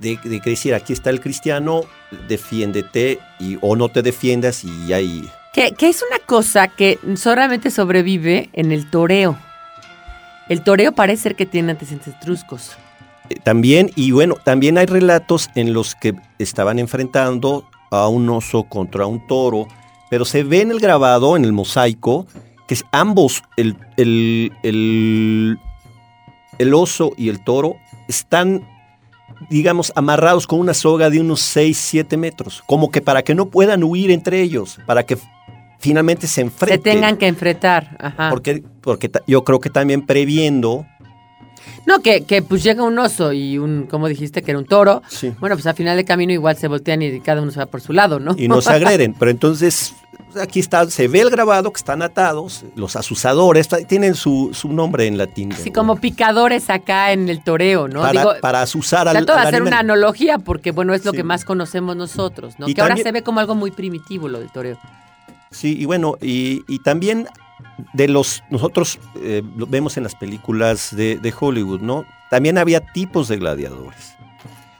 [0.00, 1.82] de, de decir, aquí está el cristiano,
[2.28, 5.28] defiéndete y, o no te defiendas y hay...
[5.52, 9.38] Que, que es una cosa que solamente sobrevive en el toreo.
[10.48, 12.72] El toreo parece ser que tiene antecedentes etruscos.
[13.28, 18.64] Eh, También, y bueno, también hay relatos en los que estaban enfrentando a un oso
[18.64, 19.66] contra un toro,
[20.10, 22.26] pero se ve en el grabado, en el mosaico,
[22.66, 25.58] que ambos, el, el, el,
[26.58, 27.76] el oso y el toro,
[28.08, 28.66] están,
[29.50, 33.46] digamos, amarrados con una soga de unos 6, 7 metros, como que para que no
[33.50, 35.18] puedan huir entre ellos, para que
[35.78, 36.82] finalmente se Se enfrenten.
[36.82, 37.96] tengan que enfrentar.
[38.00, 38.30] Ajá.
[38.30, 40.86] Porque, porque yo creo que también previendo...
[41.86, 45.02] No, que, que pues llega un oso y un, como dijiste, que era un toro.
[45.08, 45.32] Sí.
[45.40, 47.80] Bueno, pues al final de camino igual se voltean y cada uno se va por
[47.80, 48.34] su lado, ¿no?
[48.36, 49.14] y no se agreden.
[49.18, 49.94] Pero entonces,
[50.40, 55.06] aquí está, se ve el grabado que están atados, los asusadores, tienen su, su nombre
[55.06, 55.52] en latín.
[55.52, 58.00] Así como picadores acá en el toreo, ¿no?
[58.02, 61.12] para, Digo, para asusar al, trato de al hacer una analogía porque, bueno, es lo
[61.12, 61.18] Sí.
[61.18, 62.68] que más conocemos nosotros, ¿no?
[62.68, 64.78] Y que ahora se ve como algo muy primitivo lo del toreo.
[65.50, 67.26] Sí, y bueno, y, y también
[67.92, 72.04] de los, nosotros eh, lo vemos en las películas de, Hollywood, ¿no?
[72.30, 74.14] También había tipos de gladiadores.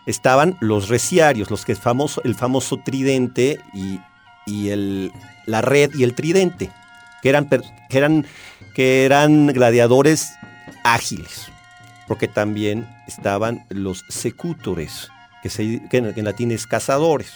[0.07, 4.01] Estaban los reciarios, los que famoso, el famoso tridente y,
[4.47, 5.13] y el,
[5.47, 6.71] la red y el tridente,
[7.23, 8.27] que eran, que eran,
[8.75, 10.33] que eran gladiadores
[10.83, 11.51] ágiles,
[12.07, 15.11] porque también estaban los secutores,
[15.43, 17.33] que, se, que en latín es cazadores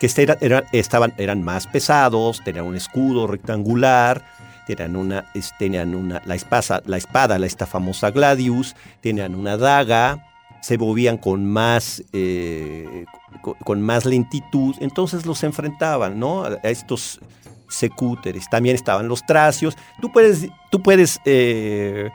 [0.00, 4.24] que este era- era- estaban, eran más pesados, tenían un escudo rectangular,
[4.66, 5.24] tenían una,
[5.58, 10.26] tenían una, la espada, la espada, la, esta famosa gladius, tenían una daga,
[10.60, 13.04] se movían con más, eh,
[13.40, 16.44] co- con, más lentitud, entonces los enfrentaban, ¿no?
[16.44, 17.20] A, estos
[17.68, 18.48] secúteres.
[18.50, 19.76] También estaban los tracios.
[20.00, 22.10] Tú puedes, tú puedes eh,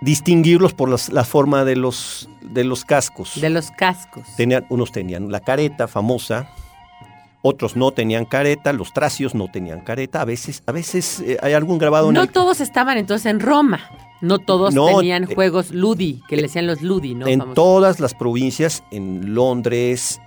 [0.00, 3.40] distinguirlos por la forma de los, de los cascos.
[3.40, 4.24] De los cascos.
[4.36, 6.48] Tenían, unos tenían la careta famosa,
[7.42, 11.52] otros no tenían careta, los tracios no tenían careta, a veces, a veces eh, hay
[11.54, 13.80] algún grabado en No el- todos estaban entonces en Roma.
[14.20, 17.26] No todos No, tenían eh, juegos Ludi, que le decían los Ludi, ¿no?
[17.26, 17.54] en Famosos.
[17.56, 20.20] todas las provincias, en Londres,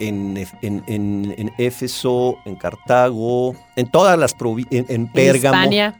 [0.00, 5.94] en, en- en- en Éfeso, en Cartago, en todas las provincias, en, Pérgamo, España.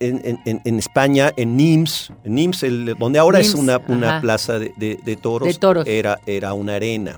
[0.00, 2.10] en, España, en Nims,
[2.64, 5.86] el- donde ahora es una, una plaza de, de- de toros, De toros.
[5.86, 7.16] Era, era una arena.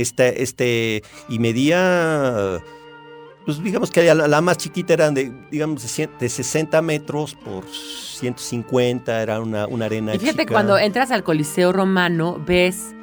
[0.00, 2.60] Este, este, y medía,
[3.44, 7.34] pues digamos que la, la más chiquita era de, digamos, de cien- de 60 metros
[7.34, 10.52] por 150, era una, una arena Y fíjate, chica.
[10.54, 12.94] cuando entras al Coliseo Romano, ves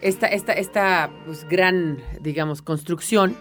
[0.00, 3.36] esta, esta, esta pues, gran, digamos, construcción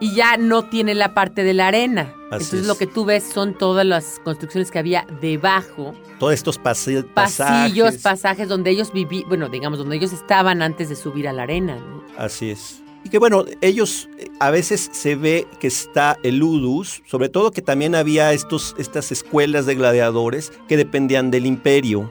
[0.00, 2.12] y ya no tiene la parte de la arena.
[2.30, 2.66] Así Entonces es.
[2.66, 7.84] lo que tú ves son todas las construcciones que había debajo, Todos estos pase- pasillos,
[7.92, 8.02] pasajes.
[8.02, 11.76] pasajes donde ellos vivían, bueno, digamos, donde ellos estaban antes de subir a la arena.
[11.76, 12.02] ¿no?
[12.18, 12.82] Así es.
[13.04, 17.52] Y que bueno, ellos eh, a veces se ve que está el ludus, sobre todo
[17.52, 22.10] que también había estos, estas escuelas de gladiadores que dependían del imperio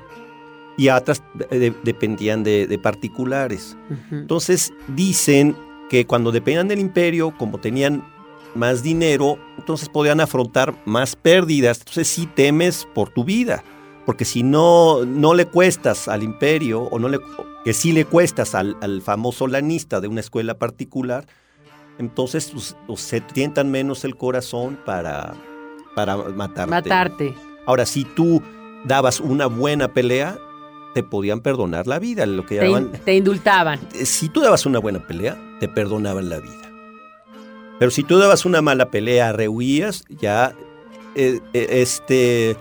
[0.77, 1.21] y otras
[1.51, 3.75] eh, de- dependían de, de particulares.
[4.11, 5.57] Entonces dicen
[5.89, 8.03] que cuando dependían del imperio, como tenían
[8.55, 11.79] más dinero, entonces podían afrontar más pérdidas.
[11.79, 13.63] Entonces sí temes por tu vida,
[14.05, 17.19] Porque si no, no le cuestas al imperio, o no le,
[17.63, 21.25] que sí le cuestas al, al famoso lanista de una escuela particular,
[21.97, 25.33] entonces pues, pues, se tientan menos el corazón para,
[25.95, 26.69] para matarte.
[26.69, 27.33] Matarte.
[27.65, 28.43] Ahora, si tú
[28.85, 30.37] dabas una buena pelea,
[30.95, 32.83] te podían perdonar la vida, lo que Te, llamaban...
[32.95, 33.79] in- te indultaban.
[33.93, 36.71] Eh, Si tú dabas una buena pelea, te perdonaban la vida.
[37.77, 40.55] Pero si tú dabas una mala pelea, rehuías, ya
[41.15, 42.55] eh, eh, este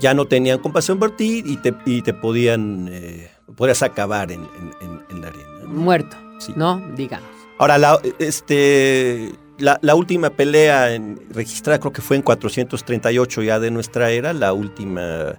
[0.00, 4.40] ya no tenían compasión por ti y te, y te podían eh, podías acabar en,
[4.80, 5.44] en- la arena.
[5.66, 6.16] Muerto.
[6.40, 6.52] Sí.
[6.56, 6.82] ¿No?
[6.96, 7.28] Digamos.
[7.58, 13.60] Ahora, la, este, la, la última pelea en- registrada creo que fue en 438 ya
[13.60, 15.38] de nuestra era, la última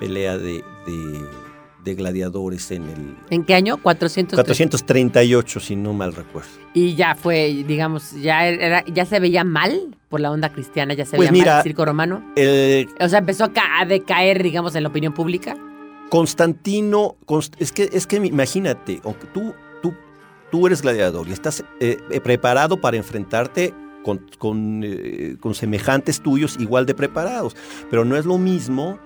[0.00, 1.46] pelea de, de-
[1.84, 3.76] de gladiadores en el ¿En qué año?
[3.80, 4.36] 400.
[4.36, 6.48] 438, si no mal recuerdo.
[6.74, 11.04] Y ya fue, digamos, ya era, ya se veía mal por la onda cristiana, ya
[11.04, 12.24] se Pues veía mal mira- el circo romano.
[13.00, 15.56] O sea, empezó a, ca- a decaer, digamos, en la opinión pública.
[16.08, 19.94] Constantino, Const- es que, es que imagínate, aunque tú, tú,
[20.50, 23.72] tú eres gladiador y estás eh, preparado para enfrentarte
[24.02, 27.54] con, con, eh, con semejantes tuyos igual de preparados,
[27.90, 28.98] pero no es lo mismo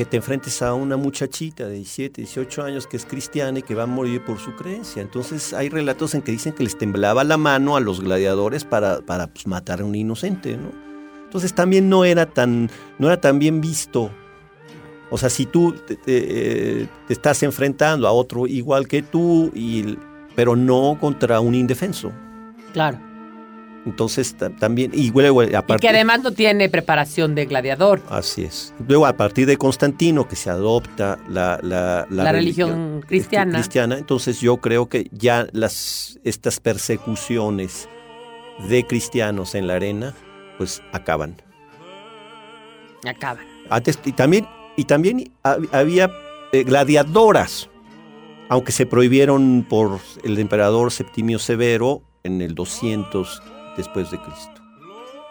[0.00, 3.74] que te enfrentes a una muchachita de 17, 18 años que es cristiana y que
[3.74, 5.02] va a morir por su creencia.
[5.02, 9.02] Entonces hay relatos en que dicen que les temblaba la mano a los gladiadores para,
[9.02, 10.70] para pues, matar a un inocente, ¿no?
[11.24, 14.10] Entonces también no era tan, no era tan bien visto.
[15.10, 19.98] O sea, si tú te, te- eh, estás enfrentando a otro igual que tú, y,
[20.34, 22.10] pero no contra un indefenso.
[22.72, 22.98] Claro.
[23.86, 25.80] Entonces ta- también, y luego Y aparte...
[25.80, 28.02] que además no tiene preparación de gladiador.
[28.10, 28.74] Así es.
[28.86, 33.54] Luego, a partir de Constantino, que se adopta la, la, La religión cristiana.
[33.54, 37.88] cristiana, entonces yo creo que ya las, estas persecuciones
[38.68, 40.14] de cristianos en la arena,
[40.58, 41.36] pues acaban.
[43.08, 43.44] Acaban.
[43.70, 46.10] Antes, y también, y también hab- había
[46.52, 47.70] eh, gladiadoras,
[48.50, 53.40] aunque se prohibieron por el emperador Septimio Severo en el 200
[53.76, 54.60] después de Cristo.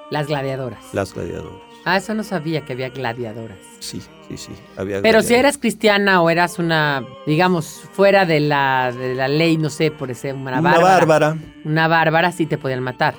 [0.09, 0.83] Las gladiadoras.
[0.93, 1.59] Las gladiadoras.
[1.85, 3.57] Ah, eso no sabía que había gladiadoras.
[3.79, 4.51] Sí, sí, sí.
[4.75, 9.57] Había Pero si eras cristiana o eras una, digamos, fuera de la, de la ley,
[9.57, 10.83] no sé, por ser una, una bárbara.
[11.05, 11.37] bárbara.
[11.63, 13.15] Una bárbara sí te podían matar.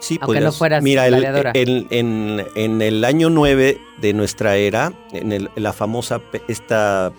[0.00, 1.52] Sí, Aunque no fueras Mira, el- gladiadora.
[1.54, 7.12] en, en- en el año 9 de nuestra era, en el- la famosa esta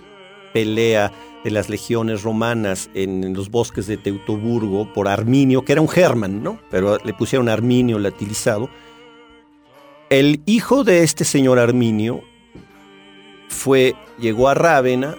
[0.54, 1.12] pelea
[1.43, 6.41] de las legiones romanas en, los bosques de Teutoburgo por Arminio, que era un german,
[6.41, 6.60] ¿no?
[6.72, 8.70] Pero le pusieron Arminio latilizado.
[10.10, 12.22] El hijo de este señor Arminio
[13.49, 15.16] fue, llegó a Rávena,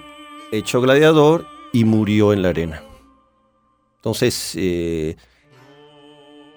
[0.51, 2.83] hecho gladiador y murió en la arena.
[3.97, 5.17] Entonces, eh,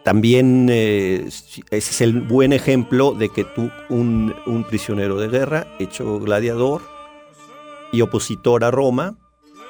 [0.04, 5.68] también eh, ese es el buen ejemplo de que tú, un, un prisionero de guerra,
[5.80, 6.97] hecho gladiador
[7.92, 9.16] y opositor a Roma,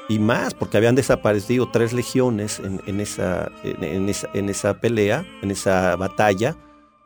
[0.10, 5.26] y más, porque habían desaparecido tres legiones en, en esa, en, esa, en esa pelea,
[5.42, 6.56] en esa batalla,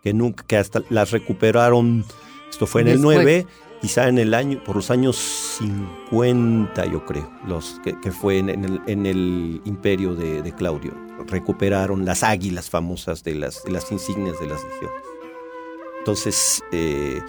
[0.04, 2.06] que nunca, que hasta las recuperaron,
[2.50, 3.18] esto fue en el Después.
[3.18, 3.48] 9,
[3.82, 8.50] quizá en el año, por los años 50, yo creo, los que, que fue en,
[8.50, 10.94] en el, en el imperio de, de Claudio.
[11.28, 15.02] Recuperaron las águilas famosas de las, de las insignias de las legiones.
[16.00, 17.22] Entonces, eh,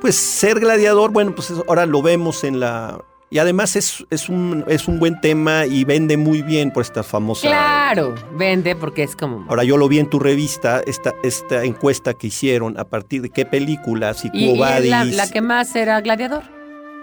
[0.00, 3.00] pues ser gladiador, bueno, pues ahora lo vemos en la...
[3.32, 7.04] Y además es, es, un, es un buen tema y vende muy bien por esta
[7.04, 7.46] famosa...
[7.46, 9.46] Claro, vende porque es como...
[9.48, 13.30] Ahora yo lo vi en tu revista, esta, esta encuesta que hicieron a partir de
[13.30, 16.42] qué película, si Y, y la, la que más era gladiador.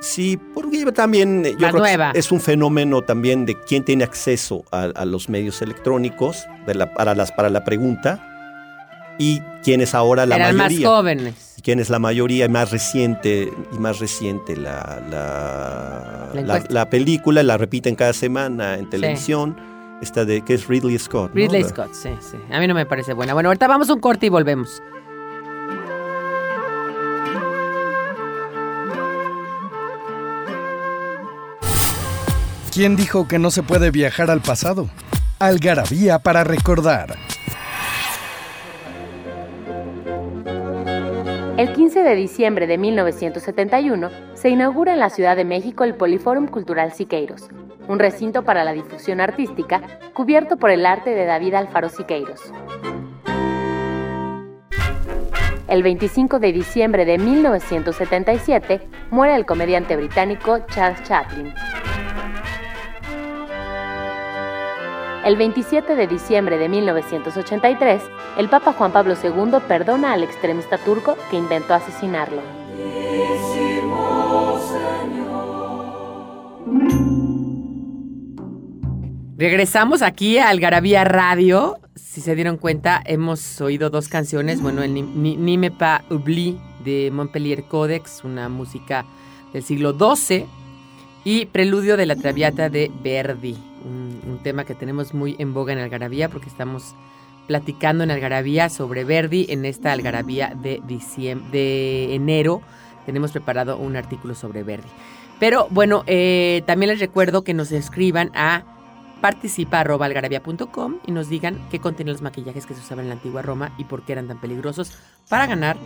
[0.02, 2.12] Sí, porque también yo La creo nueva.
[2.12, 6.76] que es un fenómeno también de quién tiene acceso a, a los medios electrónicos de
[6.76, 8.22] la- para, las, para la pregunta
[9.20, 10.88] y quién es ahora la Eran más mayoría.
[10.88, 11.54] jóvenes.
[11.58, 16.42] y quién es la mayoría y más reciente y más reciente la, la, La la-
[16.42, 16.74] encuesta.
[16.74, 19.58] la película, la repiten cada semana en televisión.
[20.02, 21.32] Esta de que es Ridley Scott.
[21.32, 21.36] ¿no?
[21.36, 22.38] Ridley Scott, sí, sí.
[22.54, 23.34] A mí no me parece buena.
[23.34, 24.82] Bueno, ahorita vamos a un corte y volvemos.
[32.74, 34.90] ¿Quién dijo que no se puede viajar al pasado?
[35.40, 37.16] Algarabía para recordar.
[41.58, 46.46] El 15 de diciembre de 1971 se inaugura en la Ciudad de México el Poliforum
[46.46, 47.50] Cultural Siqueiros,
[47.88, 49.82] un recinto para la difusión artística
[50.14, 52.54] cubierto por el arte de David Alfaro Siqueiros.
[55.68, 61.56] El 25 de diciembre de 1977 muere el comediante británico Charles Chaplin.
[65.28, 68.02] El 27 de diciembre de 1983,
[68.38, 72.42] el Papa Juan Pablo II perdona al extremista turco que intentó asesinarlo.
[79.36, 81.78] Regresamos aquí a Algarabía Radio.
[81.96, 84.62] Si se dieron cuenta, hemos oído dos canciones.
[84.62, 89.06] Bueno, el Ni, me pas oubli de Montpellier Codex, una música
[89.52, 90.46] del siglo XII,
[91.26, 93.58] y Preludio de la Traviata de Verdi,
[93.88, 96.96] un, tema que tenemos muy en boga en Algarabía porque estamos
[97.48, 102.62] platicando en Algarabía sobre Verdi en esta Algarabía de, diciembre, de enero.
[103.06, 104.90] Tenemos preparado un artículo sobre Verdi.
[105.40, 108.64] Pero bueno, eh, también les recuerdo que nos escriban a
[109.22, 113.74] participa.algarabia.com y nos digan qué contienen los maquillajes que se usaban en la antigua Roma
[113.78, 114.94] y por qué eran tan peligrosos
[115.30, 115.78] para ganar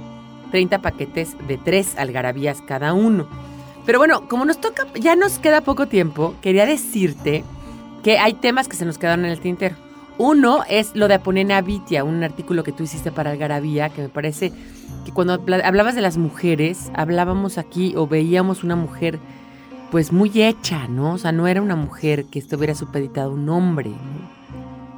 [0.51, 3.27] 30 paquetes de 3 algarabías cada uno.
[3.85, 7.43] Pero bueno, como nos toca, ya nos queda poco tiempo, quería decirte
[8.03, 9.75] que hay temas que se nos quedaron en el tintero.
[10.17, 14.09] Uno es lo de Aponena Vitia, un artículo que tú hiciste para Algarabía, que me
[14.09, 14.51] parece
[15.05, 19.19] que cuando hablabas de las mujeres, hablábamos aquí o veíamos una mujer
[19.89, 21.13] pues muy hecha, ¿no?
[21.13, 23.91] O sea, no era una mujer que estuviera supeditada a un hombre.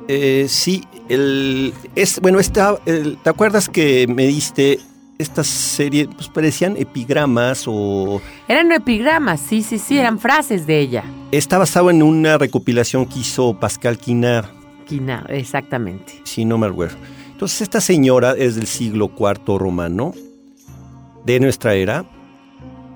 [0.07, 4.79] Eh, sí, el, es, bueno, esta, ¿te acuerdas que me diste
[5.17, 6.07] esta serie?
[6.07, 8.21] Pues parecían epigramas o...
[8.47, 11.03] Eran epigramas, sí, sí, sí, eran frases de ella.
[11.31, 14.49] Está basado en una recopilación que hizo Pascal Quinar.
[14.85, 16.21] Quinar, exactamente.
[16.23, 16.97] Sí, no me acuerdo.
[17.31, 20.13] Entonces esta señora es del siglo IV romano,
[21.25, 22.05] de nuestra era,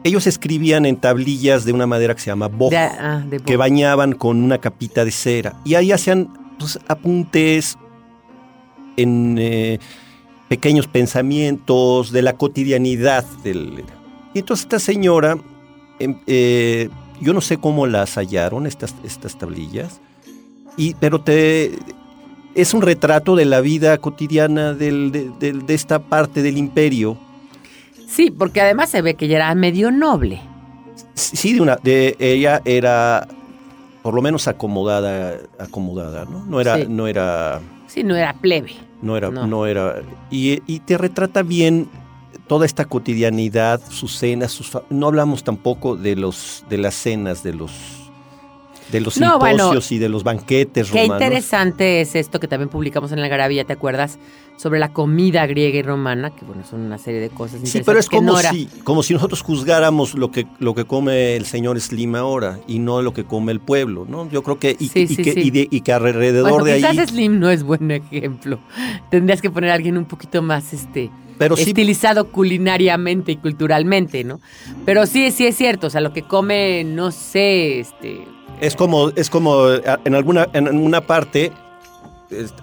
[0.03, 4.41] ellos escribían en tablillas de una madera que se llama boj, ah, que bañaban con
[4.41, 5.55] una capita de cera.
[5.65, 7.77] Y ahí hacían pues, apuntes
[8.95, 9.79] en eh,
[10.47, 13.23] pequeños pensamientos de la cotidianidad.
[13.43, 13.83] Del,
[14.33, 15.37] y entonces esta señora,
[15.99, 16.89] em, eh,
[17.21, 19.99] yo no sé cómo las hallaron, estas, estas tablillas,
[20.77, 21.73] y, pero te,
[22.55, 27.17] es un retrato de la vida cotidiana de esta parte del imperio
[28.07, 30.41] Sí, porque además se ve que ella era medio noble.
[31.13, 33.27] Sí, de una, de ella era
[34.01, 36.45] por lo menos acomodada, acomodada, ¿no?
[36.45, 37.59] No era, no era.
[37.87, 38.71] Sí, no era plebe.
[39.01, 40.01] No era, no, era.
[40.31, 41.89] Y, y, te retrata bien
[42.47, 47.53] toda esta cotidianidad, sus cenas, sus no hablamos tampoco de los, de las cenas de
[47.53, 47.71] los
[48.91, 53.21] de los simposios y de los banquetes Qué interesante es esto que también publicamos en
[53.21, 54.17] la Garabía, ¿te acuerdas?
[54.57, 57.99] Sobre la comida griega y romana, que bueno, son una serie de cosas Sí, pero
[57.99, 62.15] es como, si, como si nosotros juzgáramos lo que, lo que come el señor Slim
[62.15, 64.29] ahora y no lo que come el pueblo, ¿no?
[64.29, 67.07] Yo creo que, y, que, y, que alrededor de quizás ahí...
[67.07, 68.59] Slim no es buen ejemplo.
[69.11, 71.11] Tendrías que poner a alguien un poquito más, este...
[71.37, 74.39] Pero estilizado culinariamente y culturalmente, ¿no?
[74.85, 78.25] Pero sí, sí es cierto, o sea, lo que come, no sé, este,
[78.61, 81.51] es como, es como en alguna, en una parte,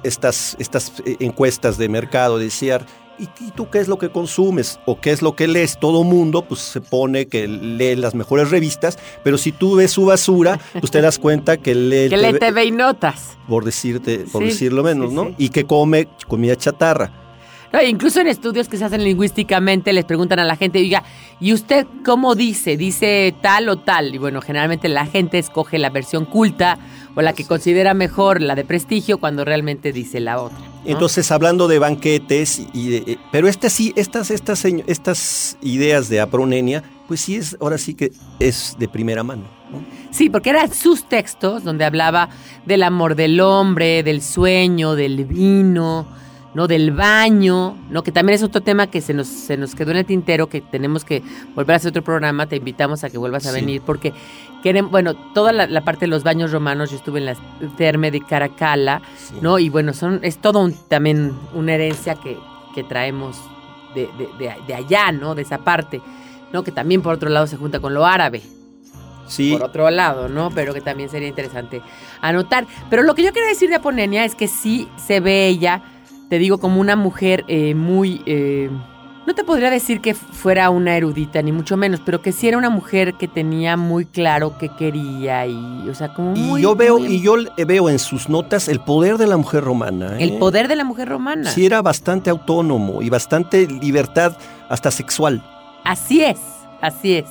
[0.02, 2.84] estas, estas eh, encuestas de mercado decían,
[3.18, 4.78] ¿y, tú qué es lo que consumes?
[4.86, 5.78] ¿O qué es lo que lees?
[5.78, 10.04] Todo mundo pues se pone que lee las mejores revistas, pero si tú ves su
[10.04, 12.08] basura, pues te das cuenta que lee...
[12.08, 13.38] que lee TV y notas.
[13.48, 15.34] Por, decirte, por decirlo menos, ¿no?
[15.38, 17.23] Y que come comida chatarra
[17.82, 21.02] incluso en estudios que se hacen lingüísticamente les preguntan a la gente, oiga,
[21.40, 22.76] ¿y usted cómo dice?
[22.76, 24.14] ¿Dice tal o tal?
[24.14, 26.78] Y bueno, generalmente la gente escoge la versión culta
[27.14, 30.58] o la que considera mejor la de prestigio cuando realmente dice la otra.
[30.84, 36.82] Entonces, hablando de banquetes, y eh, pero estas sí, estas, estas, estas ideas de apronenia,
[37.08, 39.44] pues sí es, ahora sí que es de primera mano.
[40.10, 42.28] Sí, porque eran sus textos donde hablaba
[42.66, 46.06] del amor del hombre, del sueño, del vino,
[46.54, 46.68] ¿no?
[46.68, 48.02] Del baño, ¿no?
[48.02, 50.60] Que también es otro tema que se nos, se nos quedó en el tintero, que
[50.60, 51.22] tenemos que
[51.54, 54.12] volver a hacer otro programa, te invitamos a que vuelvas a venir, porque
[54.62, 57.36] queremos, bueno, toda la, parte de los baños romanos, yo estuve en la
[57.76, 59.02] terme de Caracala,
[59.42, 59.58] ¿no?
[59.58, 62.38] Y bueno, son, es todo un, también una herencia que,
[62.74, 63.36] que traemos
[63.94, 65.34] de, de, allá, ¿no?
[65.34, 66.00] De esa parte,
[66.52, 66.62] ¿no?
[66.62, 68.42] Que también por otro lado se junta con lo árabe,
[69.26, 69.52] Sí.
[69.52, 70.50] por otro lado, ¿no?
[70.50, 71.80] Pero que también sería interesante
[72.20, 72.66] anotar.
[72.90, 75.82] Pero lo que yo quiero decir de Aponenia es que sí se ve ella
[76.28, 78.22] te digo, como una mujer eh, muy...
[78.26, 78.70] Eh,
[79.26, 82.58] no te podría decir que fuera una erudita, ni mucho menos, pero que sí era
[82.58, 86.98] una mujer que tenía muy claro qué quería y, o sea, como Y yo veo,
[86.98, 90.18] y yo veo en sus notas el poder de la mujer romana.
[90.18, 90.38] El ¿eh?
[90.38, 91.50] poder de la mujer romana.
[91.50, 94.36] Sí era bastante autónomo y bastante libertad
[94.68, 95.42] hasta sexual.
[95.84, 96.40] Así es,
[96.82, 97.26] así es.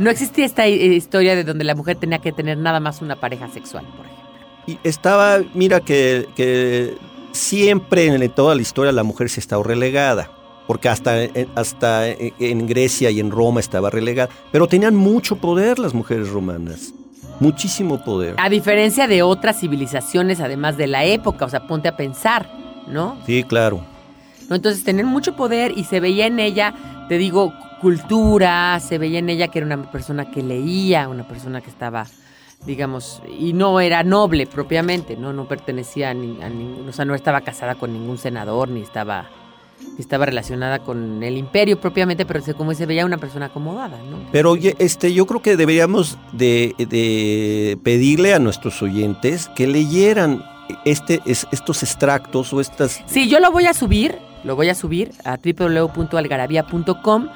[0.00, 3.48] No existía esta historia de donde la mujer tenía que tener nada más una pareja
[3.48, 4.28] sexual, por ejemplo.
[4.66, 6.96] Y estaba, mira que, que
[7.32, 10.30] siempre en toda la historia la mujer se ha estado relegada,
[10.66, 11.16] porque hasta,
[11.54, 16.92] hasta en Grecia y en Roma estaba relegada, pero tenían mucho poder las mujeres romanas.
[17.40, 18.34] Muchísimo poder.
[18.36, 22.50] A diferencia de otras civilizaciones, además de la época, o sea, ponte a pensar,
[22.88, 23.16] ¿no?
[23.26, 23.80] Sí, claro.
[24.48, 24.56] ¿No?
[24.56, 26.74] Entonces, tener mucho poder y se veía en ella,
[27.08, 31.60] te digo, cultura, se veía en ella que era una persona que leía, una persona
[31.60, 32.06] que estaba,
[32.66, 37.40] digamos, y no era noble propiamente, no, no pertenecía a, ningún, o sea, no estaba
[37.40, 39.30] casada con ningún senador, ni estaba,
[39.98, 44.18] estaba relacionada con el imperio propiamente, pero como se veía una persona acomodada, ¿no?
[44.32, 50.44] Pero este, yo creo que deberíamos de, de pedirle a nuestros oyentes que leyeran
[50.84, 53.02] este, es, estos extractos o estas...
[53.06, 57.28] Sí, yo lo voy a subir, lo voy a subir a www.algarabia.com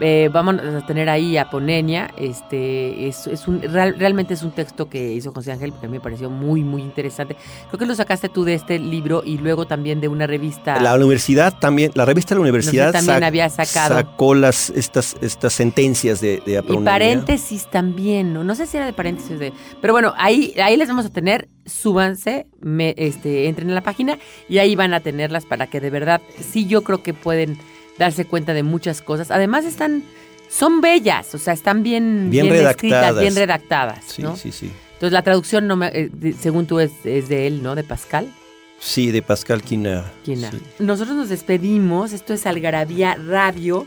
[0.00, 2.10] eh, vamos a tener ahí a Ponenia.
[2.16, 5.96] Este, es, es un, realmente es un texto que hizo José Ángel, que a mí
[5.96, 7.36] me pareció muy, muy interesante.
[7.68, 10.80] Creo que lo sacaste tú de este libro y luego también de una revista.
[10.80, 13.94] La universidad también, la revista de la universidad también había sacado.
[13.94, 18.44] sacó las, estas, estas sentencias de, de Y paréntesis también, ¿no?
[18.44, 19.52] No sé si era de paréntesis de.
[19.80, 21.48] Pero bueno, ahí, ahí les vamos a tener.
[21.66, 24.18] Súbanse, me, este, entren en la página
[24.50, 27.58] y ahí van a tenerlas para que de verdad, sí, yo creo que pueden
[27.98, 29.30] darse cuenta de muchas cosas.
[29.30, 30.02] Además están,
[30.48, 34.04] son bellas, o sea, están bien, bien, escritas, bien redactadas.
[34.06, 34.70] Sí, sí, sí.
[34.94, 37.74] Entonces la traducción, no me, eh, según tú, es, de él, ¿no?
[37.74, 38.32] De Pascal.
[38.78, 40.12] Sí, de Pascal Quina.
[40.24, 40.50] Quina.
[40.78, 43.86] Nosotros nos despedimos, esto es Algarabía Radio.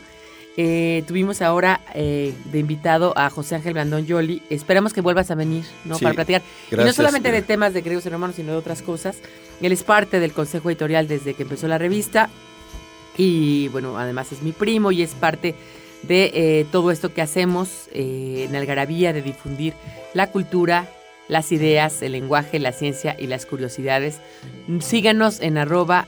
[0.59, 4.41] Eh, tuvimos ahora eh, de invitado a José Ángel Blandón Yoli.
[4.49, 5.99] Esperamos que vuelvas a venir, ¿no?
[5.99, 6.41] Para platicar.
[6.71, 9.17] y no solamente de temas de griegos y romanos, sino de otras cosas.
[9.61, 12.29] Él es parte del consejo editorial desde que empezó la revista.
[13.17, 15.55] Y bueno, además es mi primo y es parte
[16.03, 19.73] de eh, todo esto que hacemos eh, en Algarabía, de difundir
[20.13, 20.87] la cultura,
[21.27, 24.19] las ideas, el lenguaje, la ciencia y las curiosidades.
[24.79, 26.07] Síganos en arroba,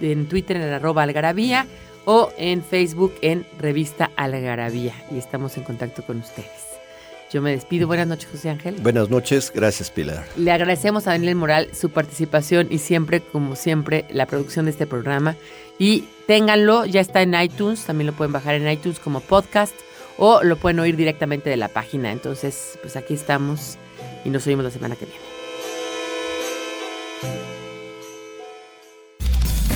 [0.00, 1.66] en Twitter en arroba algarabía
[2.04, 6.67] o en Facebook en revista Algarabía y estamos en contacto con ustedes.
[7.30, 7.86] Yo me despido.
[7.86, 8.76] Buenas noches, José Ángel.
[8.80, 10.24] Buenas noches, gracias, Pilar.
[10.36, 14.86] Le agradecemos a Daniel Moral su participación y siempre, como siempre, la producción de este
[14.86, 15.36] programa.
[15.78, 19.74] Y ténganlo, ya está en iTunes, también lo pueden bajar en iTunes como podcast
[20.16, 22.12] o lo pueden oír directamente de la página.
[22.12, 23.76] Entonces, pues aquí estamos
[24.24, 25.20] y nos oímos la semana que viene.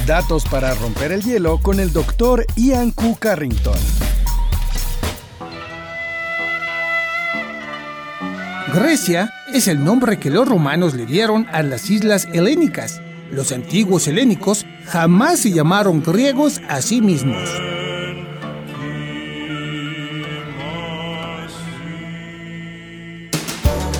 [0.06, 3.18] Datos para romper el hielo con el doctor Ian Q.
[3.20, 3.78] Carrington.
[8.72, 13.02] Grecia es el nombre que los romanos le dieron a las islas helénicas.
[13.30, 17.50] Los antiguos helénicos jamás se llamaron griegos a sí mismos.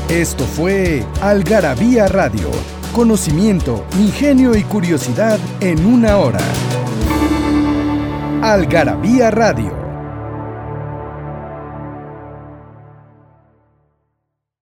[0.09, 2.51] Esto fue Algarabía Radio.
[2.95, 6.41] Conocimiento, ingenio y curiosidad en una hora.
[8.41, 9.82] Algarabía Radio